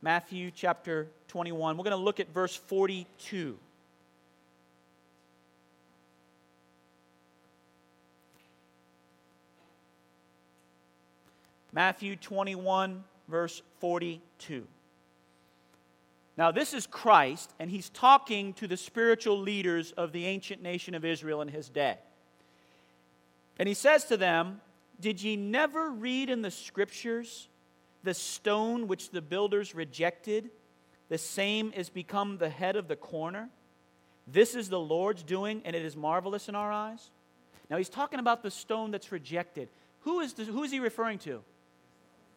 Matthew 0.00 0.50
chapter 0.54 1.08
21. 1.28 1.76
We're 1.76 1.82
going 1.82 1.96
to 1.96 1.96
look 1.96 2.20
at 2.20 2.32
verse 2.32 2.54
42. 2.54 3.58
Matthew 11.72 12.14
21, 12.14 13.02
verse 13.26 13.60
42. 13.80 14.64
Now, 16.36 16.50
this 16.50 16.74
is 16.74 16.86
Christ, 16.86 17.52
and 17.60 17.70
he's 17.70 17.90
talking 17.90 18.54
to 18.54 18.66
the 18.66 18.76
spiritual 18.76 19.38
leaders 19.38 19.92
of 19.92 20.12
the 20.12 20.26
ancient 20.26 20.62
nation 20.62 20.94
of 20.94 21.04
Israel 21.04 21.40
in 21.42 21.48
his 21.48 21.68
day. 21.68 21.96
And 23.58 23.68
he 23.68 23.74
says 23.74 24.04
to 24.06 24.16
them, 24.16 24.60
Did 25.00 25.22
ye 25.22 25.36
never 25.36 25.90
read 25.90 26.30
in 26.30 26.42
the 26.42 26.50
scriptures 26.50 27.48
the 28.02 28.14
stone 28.14 28.88
which 28.88 29.10
the 29.10 29.22
builders 29.22 29.74
rejected? 29.74 30.50
The 31.08 31.18
same 31.18 31.72
is 31.76 31.88
become 31.88 32.38
the 32.38 32.48
head 32.48 32.74
of 32.74 32.88
the 32.88 32.96
corner. 32.96 33.48
This 34.26 34.56
is 34.56 34.68
the 34.68 34.80
Lord's 34.80 35.22
doing, 35.22 35.62
and 35.64 35.76
it 35.76 35.84
is 35.84 35.96
marvelous 35.96 36.48
in 36.48 36.56
our 36.56 36.72
eyes. 36.72 37.10
Now, 37.70 37.76
he's 37.76 37.88
talking 37.88 38.18
about 38.18 38.42
the 38.42 38.50
stone 38.50 38.90
that's 38.90 39.12
rejected. 39.12 39.68
Who 40.00 40.20
is, 40.20 40.32
the, 40.32 40.44
who 40.44 40.64
is 40.64 40.72
he 40.72 40.80
referring 40.80 41.18
to? 41.20 41.42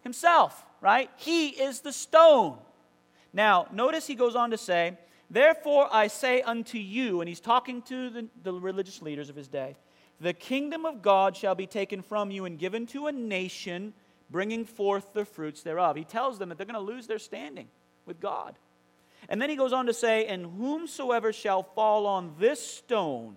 Himself, 0.02 0.66
right? 0.82 1.10
He 1.18 1.50
is 1.50 1.80
the 1.82 1.92
stone. 1.92 2.60
Now, 3.34 3.68
notice 3.72 4.08
he 4.08 4.16
goes 4.16 4.36
on 4.36 4.52
to 4.52 4.58
say, 4.58 4.98
Therefore 5.30 5.90
I 5.92 6.08
say 6.08 6.42
unto 6.42 6.78
you, 6.78 7.22
and 7.22 7.28
he's 7.28 7.40
talking 7.40 7.82
to 7.84 8.10
the, 8.10 8.28
the 8.44 8.54
religious 8.54 9.02
leaders 9.02 9.30
of 9.30 9.36
his 9.36 9.48
day, 9.48 9.76
the 10.20 10.34
kingdom 10.34 10.86
of 10.86 11.02
God 11.02 11.36
shall 11.36 11.56
be 11.56 11.68
taken 11.68 12.02
from 12.02 12.32
you 12.32 12.46
and 12.46 12.58
given 12.58 12.88
to 12.88 13.08
a 13.08 13.12
nation 13.12 13.94
bringing 14.30 14.66
forth 14.66 15.14
the 15.14 15.26
fruits 15.26 15.62
thereof. 15.64 15.96
He 15.96 16.04
tells 16.04 16.40
them 16.40 16.50
that 16.50 16.58
they're 16.58 16.66
going 16.66 16.74
to 16.74 16.80
lose 16.80 17.08
their 17.08 17.20
standing 17.20 17.68
with 18.06 18.20
God. 18.20 18.56
And 19.30 19.42
then 19.42 19.50
he 19.50 19.56
goes 19.56 19.74
on 19.74 19.86
to 19.88 19.94
say, 19.94 20.26
And 20.26 20.46
whomsoever 20.46 21.34
shall 21.34 21.64
fall 21.64 22.06
on 22.06 22.34
this 22.40 22.66
stone 22.66 23.36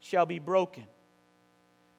shall 0.00 0.26
be 0.26 0.38
broken, 0.38 0.84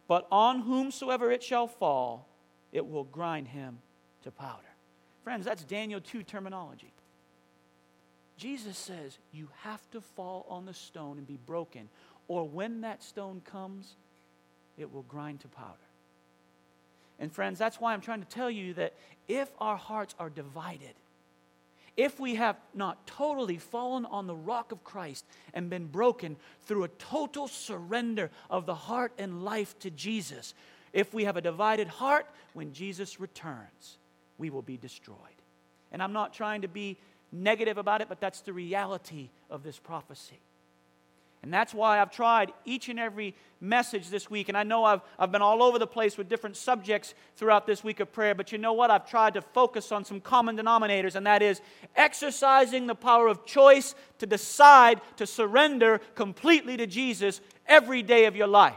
but 0.07 0.27
on 0.31 0.61
whomsoever 0.61 1.31
it 1.31 1.43
shall 1.43 1.67
fall, 1.67 2.27
it 2.71 2.87
will 2.87 3.03
grind 3.03 3.47
him 3.47 3.79
to 4.23 4.31
powder. 4.31 4.63
Friends, 5.27 5.43
that's 5.43 5.65
Daniel 5.65 5.99
2 5.99 6.23
terminology. 6.23 6.93
Jesus 8.37 8.77
says 8.77 9.17
you 9.33 9.49
have 9.63 9.81
to 9.91 9.99
fall 9.99 10.45
on 10.47 10.65
the 10.65 10.73
stone 10.73 11.17
and 11.17 11.27
be 11.27 11.37
broken, 11.45 11.89
or 12.29 12.47
when 12.47 12.79
that 12.79 13.03
stone 13.03 13.41
comes, 13.43 13.97
it 14.77 14.93
will 14.93 15.01
grind 15.01 15.41
to 15.41 15.49
powder. 15.49 15.73
And 17.19 17.29
friends, 17.29 17.59
that's 17.59 17.77
why 17.77 17.91
I'm 17.91 17.99
trying 17.99 18.21
to 18.21 18.29
tell 18.29 18.49
you 18.49 18.73
that 18.75 18.93
if 19.27 19.49
our 19.59 19.75
hearts 19.75 20.15
are 20.17 20.29
divided, 20.29 20.93
if 21.97 22.21
we 22.21 22.35
have 22.35 22.55
not 22.73 23.05
totally 23.05 23.57
fallen 23.57 24.05
on 24.05 24.27
the 24.27 24.35
rock 24.35 24.71
of 24.71 24.81
Christ 24.85 25.25
and 25.53 25.69
been 25.69 25.87
broken 25.87 26.37
through 26.67 26.85
a 26.85 26.99
total 26.99 27.49
surrender 27.49 28.31
of 28.49 28.65
the 28.65 28.75
heart 28.75 29.11
and 29.17 29.43
life 29.43 29.77
to 29.79 29.89
Jesus, 29.89 30.53
if 30.93 31.13
we 31.13 31.25
have 31.25 31.35
a 31.35 31.41
divided 31.41 31.89
heart, 31.89 32.27
when 32.53 32.71
Jesus 32.71 33.19
returns, 33.19 33.97
we 34.37 34.49
will 34.49 34.61
be 34.61 34.77
destroyed. 34.77 35.17
And 35.91 36.01
I'm 36.01 36.13
not 36.13 36.33
trying 36.33 36.61
to 36.61 36.67
be 36.67 36.97
negative 37.31 37.77
about 37.77 38.01
it, 38.01 38.09
but 38.09 38.19
that's 38.19 38.41
the 38.41 38.53
reality 38.53 39.29
of 39.49 39.63
this 39.63 39.79
prophecy. 39.79 40.39
And 41.43 41.53
that's 41.53 41.73
why 41.73 42.01
I've 42.01 42.11
tried 42.11 42.51
each 42.65 42.89
and 42.89 42.99
every 42.99 43.35
message 43.61 44.09
this 44.09 44.29
week. 44.29 44.49
And 44.49 44.57
I 44.57 44.63
know 44.63 44.83
I've, 44.83 45.01
I've 45.19 45.31
been 45.31 45.41
all 45.41 45.61
over 45.61 45.77
the 45.77 45.87
place 45.87 46.17
with 46.17 46.27
different 46.27 46.57
subjects 46.57 47.13
throughout 47.35 47.67
this 47.67 47.83
week 47.83 47.99
of 47.99 48.11
prayer, 48.11 48.33
but 48.33 48.51
you 48.51 48.57
know 48.57 48.73
what? 48.73 48.89
I've 48.89 49.09
tried 49.09 49.35
to 49.35 49.41
focus 49.41 49.91
on 49.91 50.03
some 50.03 50.19
common 50.19 50.57
denominators, 50.57 51.15
and 51.15 51.25
that 51.27 51.41
is 51.41 51.61
exercising 51.95 52.87
the 52.87 52.95
power 52.95 53.27
of 53.27 53.45
choice 53.45 53.93
to 54.17 54.25
decide 54.25 54.99
to 55.17 55.27
surrender 55.27 56.01
completely 56.15 56.75
to 56.77 56.87
Jesus 56.87 57.39
every 57.67 58.01
day 58.01 58.25
of 58.25 58.35
your 58.35 58.47
life. 58.47 58.75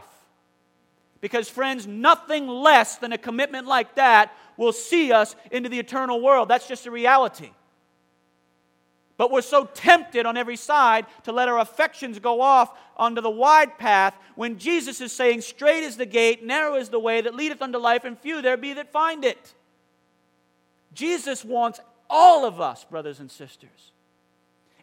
Because, 1.19 1.49
friends, 1.49 1.85
nothing 1.85 2.47
less 2.47 2.97
than 2.97 3.11
a 3.11 3.17
commitment 3.17 3.67
like 3.67 3.95
that 3.95 4.33
will 4.61 4.71
see 4.71 5.11
us 5.11 5.35
into 5.49 5.69
the 5.69 5.79
eternal 5.79 6.21
world. 6.21 6.47
That's 6.47 6.67
just 6.67 6.85
a 6.85 6.91
reality. 6.91 7.49
But 9.17 9.31
we're 9.31 9.41
so 9.41 9.65
tempted 9.65 10.25
on 10.25 10.37
every 10.37 10.55
side 10.55 11.07
to 11.23 11.31
let 11.31 11.47
our 11.47 11.59
affections 11.59 12.19
go 12.19 12.41
off 12.41 12.71
onto 12.95 13.21
the 13.21 13.29
wide 13.29 13.77
path 13.77 14.15
when 14.35 14.57
Jesus 14.57 15.01
is 15.01 15.11
saying, 15.11 15.41
Straight 15.41 15.83
is 15.83 15.97
the 15.97 16.05
gate, 16.05 16.45
narrow 16.45 16.75
is 16.75 16.89
the 16.89 16.99
way 16.99 17.21
that 17.21 17.35
leadeth 17.35 17.61
unto 17.61 17.79
life, 17.79 18.03
and 18.03 18.17
few 18.17 18.41
there 18.41 18.57
be 18.57 18.73
that 18.73 18.91
find 18.91 19.25
it. 19.25 19.53
Jesus 20.93 21.43
wants 21.43 21.79
all 22.09 22.45
of 22.45 22.61
us, 22.61 22.83
brothers 22.83 23.19
and 23.19 23.31
sisters. 23.31 23.90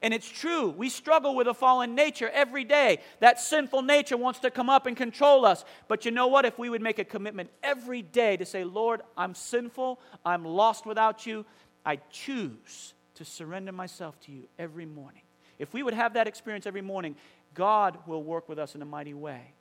And 0.03 0.15
it's 0.15 0.29
true, 0.29 0.71
we 0.71 0.89
struggle 0.89 1.35
with 1.35 1.49
a 1.49 1.55
fallen 1.55 1.95
nature 1.95 2.31
every 2.33 2.65
day. 2.65 2.99
That 3.21 3.41
sinful 3.41 3.83
nature 3.83 4.17
wants 4.17 4.41
to 4.41 4.51
come 4.51 4.71
up 4.71 4.87
and 4.87 4.97
control 4.97 5.45
us. 5.45 5.65
But 5.89 6.05
you 6.05 6.11
know 6.11 6.27
what? 6.27 6.45
If 6.45 6.59
we 6.59 6.71
would 6.71 6.83
make 6.83 6.99
a 6.99 7.05
commitment 7.05 7.51
every 7.63 8.03
day 8.03 8.37
to 8.37 8.47
say, 8.47 8.65
Lord, 8.65 9.03
I'm 9.17 9.35
sinful, 9.35 10.01
I'm 10.25 10.45
lost 10.45 10.87
without 10.87 11.27
you, 11.27 11.45
I 11.85 11.97
choose 12.11 12.95
to 13.15 13.25
surrender 13.25 13.73
myself 13.73 14.19
to 14.21 14.33
you 14.33 14.45
every 14.59 14.87
morning. 14.87 15.23
If 15.59 15.73
we 15.75 15.83
would 15.83 15.95
have 15.95 16.15
that 16.15 16.29
experience 16.29 16.67
every 16.67 16.83
morning, 16.83 17.17
God 17.55 17.99
will 18.07 18.23
work 18.23 18.49
with 18.49 18.59
us 18.59 18.75
in 18.75 18.83
a 18.83 18.85
mighty 18.85 19.15
way. 19.15 19.53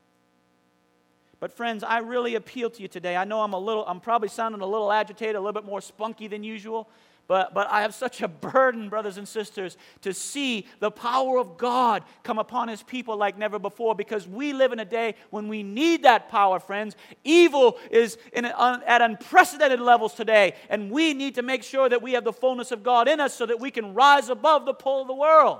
But 1.40 1.54
friends, 1.54 1.84
I 1.84 2.00
really 2.00 2.36
appeal 2.36 2.70
to 2.72 2.82
you 2.82 2.88
today. 2.88 3.16
I 3.16 3.24
know 3.24 3.42
I'm 3.42 3.54
a 3.54 3.60
little 3.60 3.86
I'm 3.86 4.00
probably 4.00 4.30
sounding 4.30 4.62
a 4.62 4.66
little 4.66 4.92
agitated, 4.92 5.36
a 5.36 5.40
little 5.40 5.60
bit 5.60 5.66
more 5.66 5.82
spunky 5.82 6.28
than 6.28 6.44
usual, 6.44 6.90
but, 7.28 7.54
but 7.54 7.68
I 7.70 7.82
have 7.82 7.94
such 7.94 8.22
a 8.22 8.28
burden, 8.28 8.88
brothers 8.88 9.18
and 9.18 9.28
sisters, 9.28 9.78
to 10.02 10.14
see 10.14 10.66
the 10.80 10.90
power 10.90 11.38
of 11.38 11.58
God 11.58 12.04
come 12.24 12.40
upon 12.40 12.70
His 12.70 12.82
people 12.84 13.18
like 13.18 13.38
never 13.38 13.60
before 13.60 13.96
because 13.96 14.26
we 14.28 14.54
live 14.54 14.72
in 14.72 14.80
a 14.80 14.86
day 14.86 15.16
when 15.30 15.50
we 15.50 15.62
need 15.62 16.04
that 16.04 16.30
power, 16.30 16.60
friends. 16.60 16.96
Evil 17.26 17.78
is 17.92 18.18
in, 18.32 18.46
at 18.46 19.02
unprecedented 19.02 19.82
levels 19.82 20.14
today, 20.14 20.54
and 20.70 20.90
we 20.90 21.14
need 21.14 21.36
to 21.36 21.42
make 21.42 21.64
sure 21.64 21.90
that 21.90 22.02
we 22.02 22.14
have 22.14 22.24
the 22.24 22.34
fullness 22.34 22.72
of 22.72 22.82
God 22.82 23.10
in 23.10 23.20
us 23.20 23.34
so 23.34 23.46
that 23.46 23.60
we 23.60 23.72
can 23.72 23.94
rise 23.94 24.30
above 24.30 24.66
the 24.66 24.74
pull 24.74 25.02
of 25.02 25.08
the 25.08 25.14
world. 25.14 25.60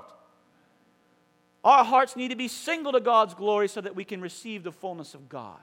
Our 1.64 1.84
hearts 1.84 2.16
need 2.16 2.28
to 2.28 2.36
be 2.36 2.48
single 2.48 2.92
to 2.92 3.00
God's 3.00 3.34
glory 3.34 3.68
so 3.68 3.82
that 3.82 3.94
we 3.94 4.04
can 4.04 4.22
receive 4.22 4.62
the 4.62 4.72
fullness 4.72 5.12
of 5.12 5.28
God. 5.28 5.60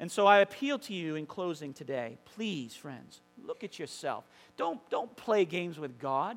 And 0.00 0.10
so 0.10 0.26
I 0.26 0.38
appeal 0.38 0.78
to 0.80 0.94
you 0.94 1.14
in 1.14 1.26
closing 1.26 1.72
today, 1.72 2.18
please, 2.34 2.74
friends, 2.74 3.20
look 3.44 3.62
at 3.62 3.78
yourself. 3.78 4.24
Don't, 4.56 4.80
don't 4.90 5.14
play 5.16 5.44
games 5.44 5.78
with 5.78 5.98
God. 5.98 6.36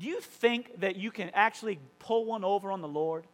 Do 0.00 0.06
you 0.06 0.20
think 0.20 0.80
that 0.80 0.96
you 0.96 1.10
can 1.10 1.30
actually 1.34 1.78
pull 1.98 2.24
one 2.24 2.44
over 2.44 2.70
on 2.70 2.80
the 2.80 2.88
Lord? 2.88 3.26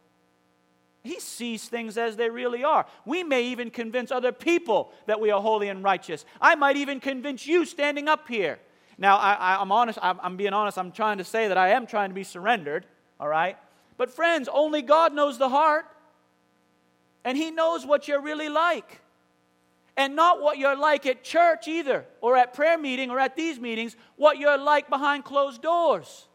He 1.03 1.19
sees 1.19 1.67
things 1.67 1.97
as 1.97 2.15
they 2.15 2.29
really 2.29 2.63
are. 2.63 2.85
We 3.05 3.23
may 3.23 3.43
even 3.45 3.69
convince 3.69 4.11
other 4.11 4.31
people 4.31 4.91
that 5.05 5.19
we 5.19 5.29
are 5.29 5.41
holy 5.41 5.69
and 5.69 5.83
righteous. 5.83 6.25
I 6.41 6.55
might 6.55 6.77
even 6.77 6.99
convince 6.99 7.45
you 7.45 7.65
standing 7.65 8.07
up 8.07 8.27
here. 8.27 8.59
Now, 8.97 9.17
I, 9.17 9.61
am 9.61 9.71
honest, 9.71 9.99
I'm, 10.01 10.19
I'm 10.23 10.37
being 10.37 10.53
honest, 10.53 10.77
I'm 10.77 10.91
trying 10.91 11.17
to 11.17 11.23
say 11.23 11.47
that 11.49 11.57
I 11.57 11.69
am 11.69 11.85
trying 11.85 12.09
to 12.09 12.15
be 12.15 12.23
surrendered, 12.23 12.85
all 13.19 13.27
right? 13.27 13.57
But, 13.97 14.09
friends, 14.09 14.49
only 14.51 14.81
God 14.81 15.13
knows 15.13 15.37
the 15.37 15.49
heart, 15.49 15.85
and 17.23 17.37
He 17.37 17.51
knows 17.51 17.85
what 17.85 18.07
you're 18.07 18.21
really 18.21 18.49
like 18.49 19.01
and 19.97 20.15
not 20.15 20.41
what 20.41 20.57
you're 20.57 20.75
like 20.75 21.05
at 21.05 21.23
church 21.23 21.67
either, 21.67 22.05
or 22.21 22.35
at 22.35 22.53
prayer 22.53 22.77
meeting, 22.77 23.09
or 23.09 23.19
at 23.19 23.35
these 23.35 23.59
meetings, 23.59 23.95
what 24.17 24.37
you're 24.37 24.57
like 24.57 24.89
behind 24.89 25.23
closed 25.23 25.61
doors. 25.61 26.27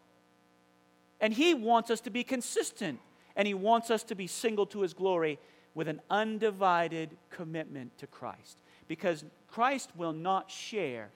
And 1.20 1.32
He 1.32 1.52
wants 1.52 1.90
us 1.90 2.00
to 2.02 2.10
be 2.10 2.24
consistent, 2.24 2.98
and 3.36 3.46
He 3.46 3.54
wants 3.54 3.90
us 3.90 4.02
to 4.04 4.14
be 4.14 4.26
single 4.26 4.66
to 4.66 4.80
His 4.80 4.94
glory 4.94 5.38
with 5.74 5.88
an 5.88 6.00
undivided 6.10 7.10
commitment 7.28 7.96
to 7.98 8.06
Christ. 8.06 8.56
Because 8.88 9.24
Christ 9.48 9.90
will 9.94 10.12
not 10.12 10.50
share 10.50 11.10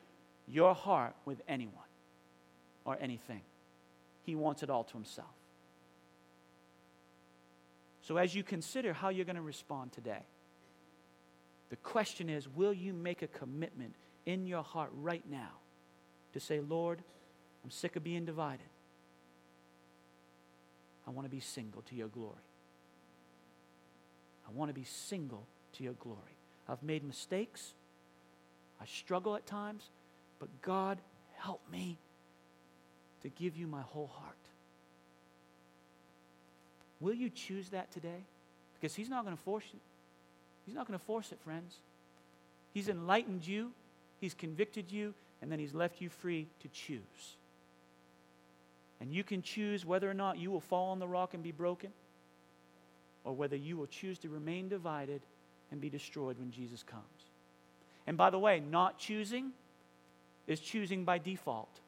your 0.47 0.75
heart 0.75 1.15
with 1.25 1.41
anyone 1.49 1.75
or 2.85 2.99
anything, 3.01 3.41
He 4.25 4.35
wants 4.35 4.63
it 4.63 4.69
all 4.69 4.85
to 4.85 4.93
Himself. 4.93 5.29
So, 8.03 8.19
as 8.19 8.35
you 8.35 8.43
consider 8.43 8.93
how 8.93 9.09
you're 9.09 9.25
going 9.25 9.37
to 9.37 9.43
respond 9.43 9.93
today, 9.93 10.21
the 11.75 11.81
question 11.81 12.31
is 12.31 12.47
will 12.47 12.73
you 12.73 12.93
make 12.93 13.23
a 13.23 13.27
commitment 13.27 13.97
in 14.27 14.47
your 14.47 14.63
heart 14.63 14.91
right 14.95 15.25
now 15.29 15.51
to 16.33 16.39
say, 16.39 16.61
Lord, 16.61 17.01
I'm 17.65 17.71
sick 17.73 17.97
of 17.97 18.05
being 18.05 18.25
divided. 18.25 18.69
I 21.05 21.11
want 21.11 21.27
to 21.27 21.31
be 21.31 21.41
single 21.41 21.83
to 21.83 21.97
your 21.97 22.07
glory. 22.07 22.47
I 24.47 24.53
want 24.53 24.69
to 24.69 24.73
be 24.73 24.85
single 24.85 25.49
to 25.73 25.83
your 25.83 25.95
glory. 25.95 26.37
I've 26.69 26.81
made 26.85 27.03
mistakes. 27.03 27.75
I 28.81 28.87
struggle 28.87 29.35
at 29.35 29.45
times, 29.45 29.83
but 30.39 30.49
God, 30.63 30.99
help 31.39 31.61
me 31.73 31.99
to 33.23 33.29
give 33.31 33.57
you 33.57 33.67
my 33.67 33.83
whole 33.83 34.13
heart. 34.15 34.37
Will 37.01 37.15
you 37.15 37.31
choose 37.31 37.71
that 37.71 37.91
today? 37.91 38.23
Because 38.81 38.95
He's 38.95 39.09
not 39.09 39.25
going 39.25 39.37
to 39.37 39.43
force 39.43 39.65
you. 39.73 39.81
He's 40.67 40.75
not 40.75 40.87
going 40.87 40.99
to 40.99 41.05
force 41.05 41.33
it, 41.33 41.39
friends. 41.45 41.77
He's 42.73 42.89
enlightened 42.89 43.47
you, 43.47 43.73
He's 44.21 44.35
convicted 44.35 44.91
you, 44.91 45.15
and 45.43 45.51
then 45.53 45.59
He's 45.59 45.75
left 45.75 46.01
you 46.01 46.09
free 46.09 46.47
to 46.63 46.69
choose. 46.69 47.37
And 49.01 49.13
you 49.13 49.23
can 49.23 49.43
choose 49.43 49.85
whether 49.85 50.11
or 50.11 50.15
not 50.15 50.39
you 50.39 50.51
will 50.51 50.61
fall 50.61 50.91
on 50.91 50.99
the 50.99 51.07
rock 51.07 51.35
and 51.35 51.43
be 51.43 51.53
broken, 51.53 51.91
or 53.25 53.33
whether 53.33 53.57
you 53.57 53.77
will 53.77 53.87
choose 53.87 54.19
to 54.21 54.29
remain 54.29 54.69
divided 54.69 55.21
and 55.71 55.81
be 55.81 55.91
destroyed 55.91 56.39
when 56.39 56.51
Jesus 56.51 56.83
comes. 56.83 57.03
And 58.07 58.17
by 58.17 58.31
the 58.31 58.39
way, 58.39 58.61
not 58.61 58.99
choosing 58.99 59.53
is 60.47 60.61
choosing 60.61 61.05
by 61.05 61.19
default. 61.19 61.81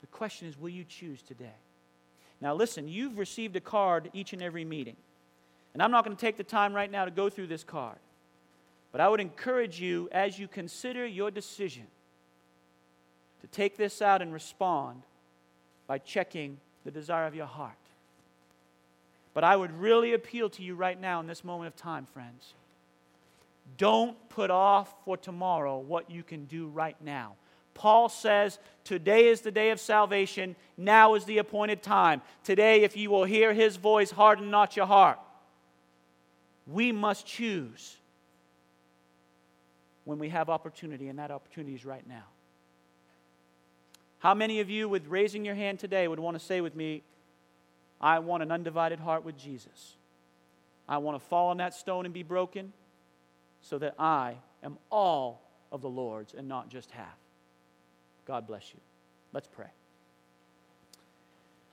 The 0.00 0.06
question 0.06 0.48
is 0.48 0.58
will 0.58 0.70
you 0.70 0.84
choose 0.84 1.22
today? 1.22 1.56
Now, 2.40 2.54
listen, 2.54 2.88
you've 2.88 3.18
received 3.18 3.56
a 3.56 3.60
card 3.60 4.10
each 4.14 4.32
and 4.32 4.42
every 4.42 4.64
meeting. 4.64 4.96
And 5.72 5.82
I'm 5.82 5.90
not 5.90 6.04
going 6.04 6.16
to 6.16 6.20
take 6.20 6.36
the 6.36 6.44
time 6.44 6.74
right 6.74 6.90
now 6.90 7.04
to 7.04 7.10
go 7.10 7.30
through 7.30 7.46
this 7.46 7.64
card. 7.64 7.98
But 8.92 9.00
I 9.00 9.08
would 9.08 9.20
encourage 9.20 9.80
you, 9.80 10.08
as 10.10 10.38
you 10.38 10.48
consider 10.48 11.06
your 11.06 11.30
decision, 11.30 11.86
to 13.40 13.46
take 13.46 13.76
this 13.76 14.02
out 14.02 14.20
and 14.20 14.32
respond 14.32 15.02
by 15.86 15.98
checking 15.98 16.58
the 16.84 16.90
desire 16.90 17.26
of 17.26 17.34
your 17.34 17.46
heart. 17.46 17.72
But 19.32 19.44
I 19.44 19.54
would 19.54 19.72
really 19.78 20.12
appeal 20.12 20.50
to 20.50 20.62
you 20.62 20.74
right 20.74 21.00
now 21.00 21.20
in 21.20 21.26
this 21.28 21.44
moment 21.44 21.68
of 21.68 21.76
time, 21.76 22.06
friends. 22.06 22.54
Don't 23.78 24.16
put 24.28 24.50
off 24.50 24.92
for 25.04 25.16
tomorrow 25.16 25.78
what 25.78 26.10
you 26.10 26.24
can 26.24 26.46
do 26.46 26.66
right 26.66 26.96
now. 27.00 27.34
Paul 27.74 28.08
says, 28.08 28.58
Today 28.82 29.28
is 29.28 29.42
the 29.42 29.52
day 29.52 29.70
of 29.70 29.78
salvation. 29.78 30.56
Now 30.76 31.14
is 31.14 31.24
the 31.24 31.38
appointed 31.38 31.80
time. 31.80 32.22
Today, 32.42 32.82
if 32.82 32.96
you 32.96 33.08
will 33.10 33.24
hear 33.24 33.54
his 33.54 33.76
voice, 33.76 34.10
harden 34.10 34.50
not 34.50 34.76
your 34.76 34.86
heart 34.86 35.20
we 36.72 36.92
must 36.92 37.26
choose 37.26 37.96
when 40.04 40.18
we 40.18 40.28
have 40.28 40.48
opportunity, 40.48 41.08
and 41.08 41.18
that 41.18 41.30
opportunity 41.30 41.74
is 41.74 41.84
right 41.84 42.06
now. 42.06 42.24
How 44.18 44.34
many 44.34 44.60
of 44.60 44.68
you, 44.68 44.88
with 44.88 45.06
raising 45.06 45.44
your 45.44 45.54
hand 45.54 45.78
today, 45.78 46.08
would 46.08 46.18
want 46.18 46.38
to 46.38 46.44
say 46.44 46.60
with 46.60 46.74
me, 46.74 47.02
I 48.00 48.18
want 48.18 48.42
an 48.42 48.50
undivided 48.50 49.00
heart 49.00 49.24
with 49.24 49.36
Jesus? 49.36 49.96
I 50.88 50.98
want 50.98 51.20
to 51.20 51.24
fall 51.24 51.48
on 51.48 51.58
that 51.58 51.74
stone 51.74 52.04
and 52.04 52.12
be 52.12 52.22
broken 52.22 52.72
so 53.62 53.78
that 53.78 53.94
I 53.98 54.36
am 54.62 54.78
all 54.90 55.42
of 55.70 55.82
the 55.82 55.88
Lord's 55.88 56.34
and 56.34 56.48
not 56.48 56.68
just 56.68 56.90
half. 56.90 57.16
God 58.26 58.46
bless 58.46 58.72
you. 58.74 58.80
Let's 59.32 59.48
pray. 59.48 59.70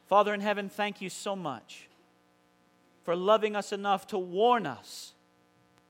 Father 0.07 0.33
in 0.33 0.41
heaven, 0.41 0.69
thank 0.69 1.01
you 1.01 1.09
so 1.09 1.35
much 1.35 1.86
for 3.07 3.15
loving 3.15 3.55
us 3.55 3.71
enough 3.71 4.05
to 4.05 4.17
warn 4.17 4.65
us 4.65 5.13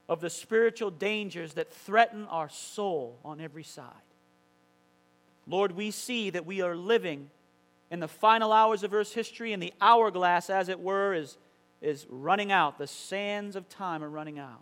of 0.07 0.21
the 0.21 0.29
spiritual 0.29 0.91
dangers 0.91 1.53
that 1.55 1.73
threaten 1.73 2.27
our 2.27 2.47
soul 2.47 3.17
on 3.25 3.41
every 3.41 3.63
side. 3.63 3.87
Lord, 5.47 5.71
we 5.71 5.89
see 5.89 6.29
that 6.29 6.45
we 6.45 6.61
are 6.61 6.75
living 6.75 7.31
in 7.89 7.99
the 7.99 8.07
final 8.07 8.53
hours 8.53 8.83
of 8.83 8.93
Earth's 8.93 9.13
history, 9.13 9.51
and 9.51 9.63
the 9.63 9.73
hourglass, 9.81 10.51
as 10.51 10.69
it 10.69 10.79
were, 10.79 11.15
is, 11.15 11.39
is 11.81 12.05
running 12.07 12.51
out. 12.51 12.77
The 12.77 12.85
sands 12.85 13.55
of 13.55 13.67
time 13.67 14.03
are 14.03 14.09
running 14.09 14.37
out. 14.37 14.61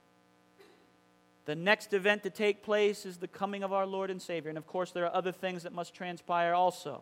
The 1.44 1.56
next 1.56 1.92
event 1.92 2.24
to 2.24 2.30
take 2.30 2.64
place 2.64 3.06
is 3.06 3.18
the 3.18 3.28
coming 3.28 3.64
of 3.64 3.74
our 3.74 3.86
Lord 3.86 4.10
and 4.10 4.22
Savior. 4.22 4.48
And 4.48 4.58
of 4.58 4.66
course, 4.66 4.92
there 4.92 5.04
are 5.04 5.14
other 5.14 5.34
things 5.34 5.64
that 5.64 5.74
must 5.74 5.94
transpire 5.94 6.54
also. 6.54 7.02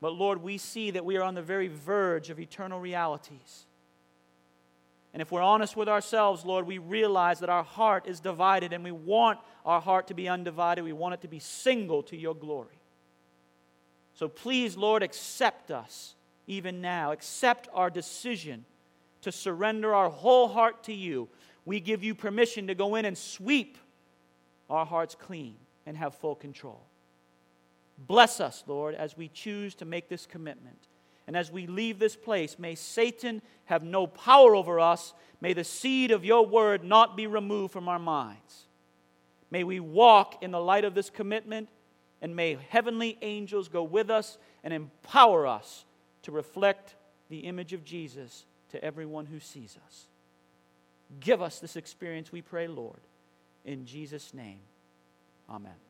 But 0.00 0.14
Lord, 0.14 0.42
we 0.42 0.56
see 0.56 0.90
that 0.92 1.04
we 1.04 1.18
are 1.18 1.22
on 1.22 1.34
the 1.34 1.42
very 1.42 1.68
verge 1.68 2.30
of 2.30 2.40
eternal 2.40 2.80
realities. 2.80 3.66
And 5.18 5.22
if 5.22 5.32
we're 5.32 5.42
honest 5.42 5.76
with 5.76 5.88
ourselves, 5.88 6.44
Lord, 6.44 6.64
we 6.64 6.78
realize 6.78 7.40
that 7.40 7.48
our 7.48 7.64
heart 7.64 8.06
is 8.06 8.20
divided 8.20 8.72
and 8.72 8.84
we 8.84 8.92
want 8.92 9.40
our 9.66 9.80
heart 9.80 10.06
to 10.06 10.14
be 10.14 10.28
undivided. 10.28 10.84
We 10.84 10.92
want 10.92 11.14
it 11.14 11.22
to 11.22 11.26
be 11.26 11.40
single 11.40 12.04
to 12.04 12.16
your 12.16 12.36
glory. 12.36 12.78
So 14.14 14.28
please, 14.28 14.76
Lord, 14.76 15.02
accept 15.02 15.72
us 15.72 16.14
even 16.46 16.80
now. 16.80 17.10
Accept 17.10 17.68
our 17.74 17.90
decision 17.90 18.64
to 19.22 19.32
surrender 19.32 19.92
our 19.92 20.08
whole 20.08 20.46
heart 20.46 20.84
to 20.84 20.94
you. 20.94 21.28
We 21.64 21.80
give 21.80 22.04
you 22.04 22.14
permission 22.14 22.68
to 22.68 22.76
go 22.76 22.94
in 22.94 23.04
and 23.04 23.18
sweep 23.18 23.76
our 24.70 24.86
hearts 24.86 25.16
clean 25.16 25.56
and 25.84 25.96
have 25.96 26.14
full 26.14 26.36
control. 26.36 26.86
Bless 27.98 28.38
us, 28.38 28.62
Lord, 28.68 28.94
as 28.94 29.16
we 29.16 29.26
choose 29.26 29.74
to 29.74 29.84
make 29.84 30.08
this 30.08 30.26
commitment. 30.26 30.78
And 31.28 31.36
as 31.36 31.52
we 31.52 31.66
leave 31.66 31.98
this 31.98 32.16
place, 32.16 32.58
may 32.58 32.74
Satan 32.74 33.42
have 33.66 33.82
no 33.82 34.06
power 34.06 34.56
over 34.56 34.80
us. 34.80 35.12
May 35.42 35.52
the 35.52 35.62
seed 35.62 36.10
of 36.10 36.24
your 36.24 36.46
word 36.46 36.82
not 36.82 37.18
be 37.18 37.26
removed 37.26 37.74
from 37.74 37.86
our 37.86 37.98
minds. 37.98 38.66
May 39.50 39.62
we 39.62 39.78
walk 39.78 40.42
in 40.42 40.52
the 40.52 40.58
light 40.58 40.86
of 40.86 40.94
this 40.94 41.10
commitment, 41.10 41.68
and 42.22 42.34
may 42.34 42.56
heavenly 42.70 43.18
angels 43.20 43.68
go 43.68 43.82
with 43.82 44.10
us 44.10 44.38
and 44.64 44.72
empower 44.72 45.46
us 45.46 45.84
to 46.22 46.32
reflect 46.32 46.94
the 47.28 47.40
image 47.40 47.74
of 47.74 47.84
Jesus 47.84 48.46
to 48.70 48.82
everyone 48.82 49.26
who 49.26 49.38
sees 49.38 49.78
us. 49.86 50.06
Give 51.20 51.42
us 51.42 51.58
this 51.58 51.76
experience, 51.76 52.32
we 52.32 52.40
pray, 52.40 52.68
Lord. 52.68 53.00
In 53.66 53.84
Jesus' 53.84 54.32
name, 54.32 54.60
amen. 55.50 55.87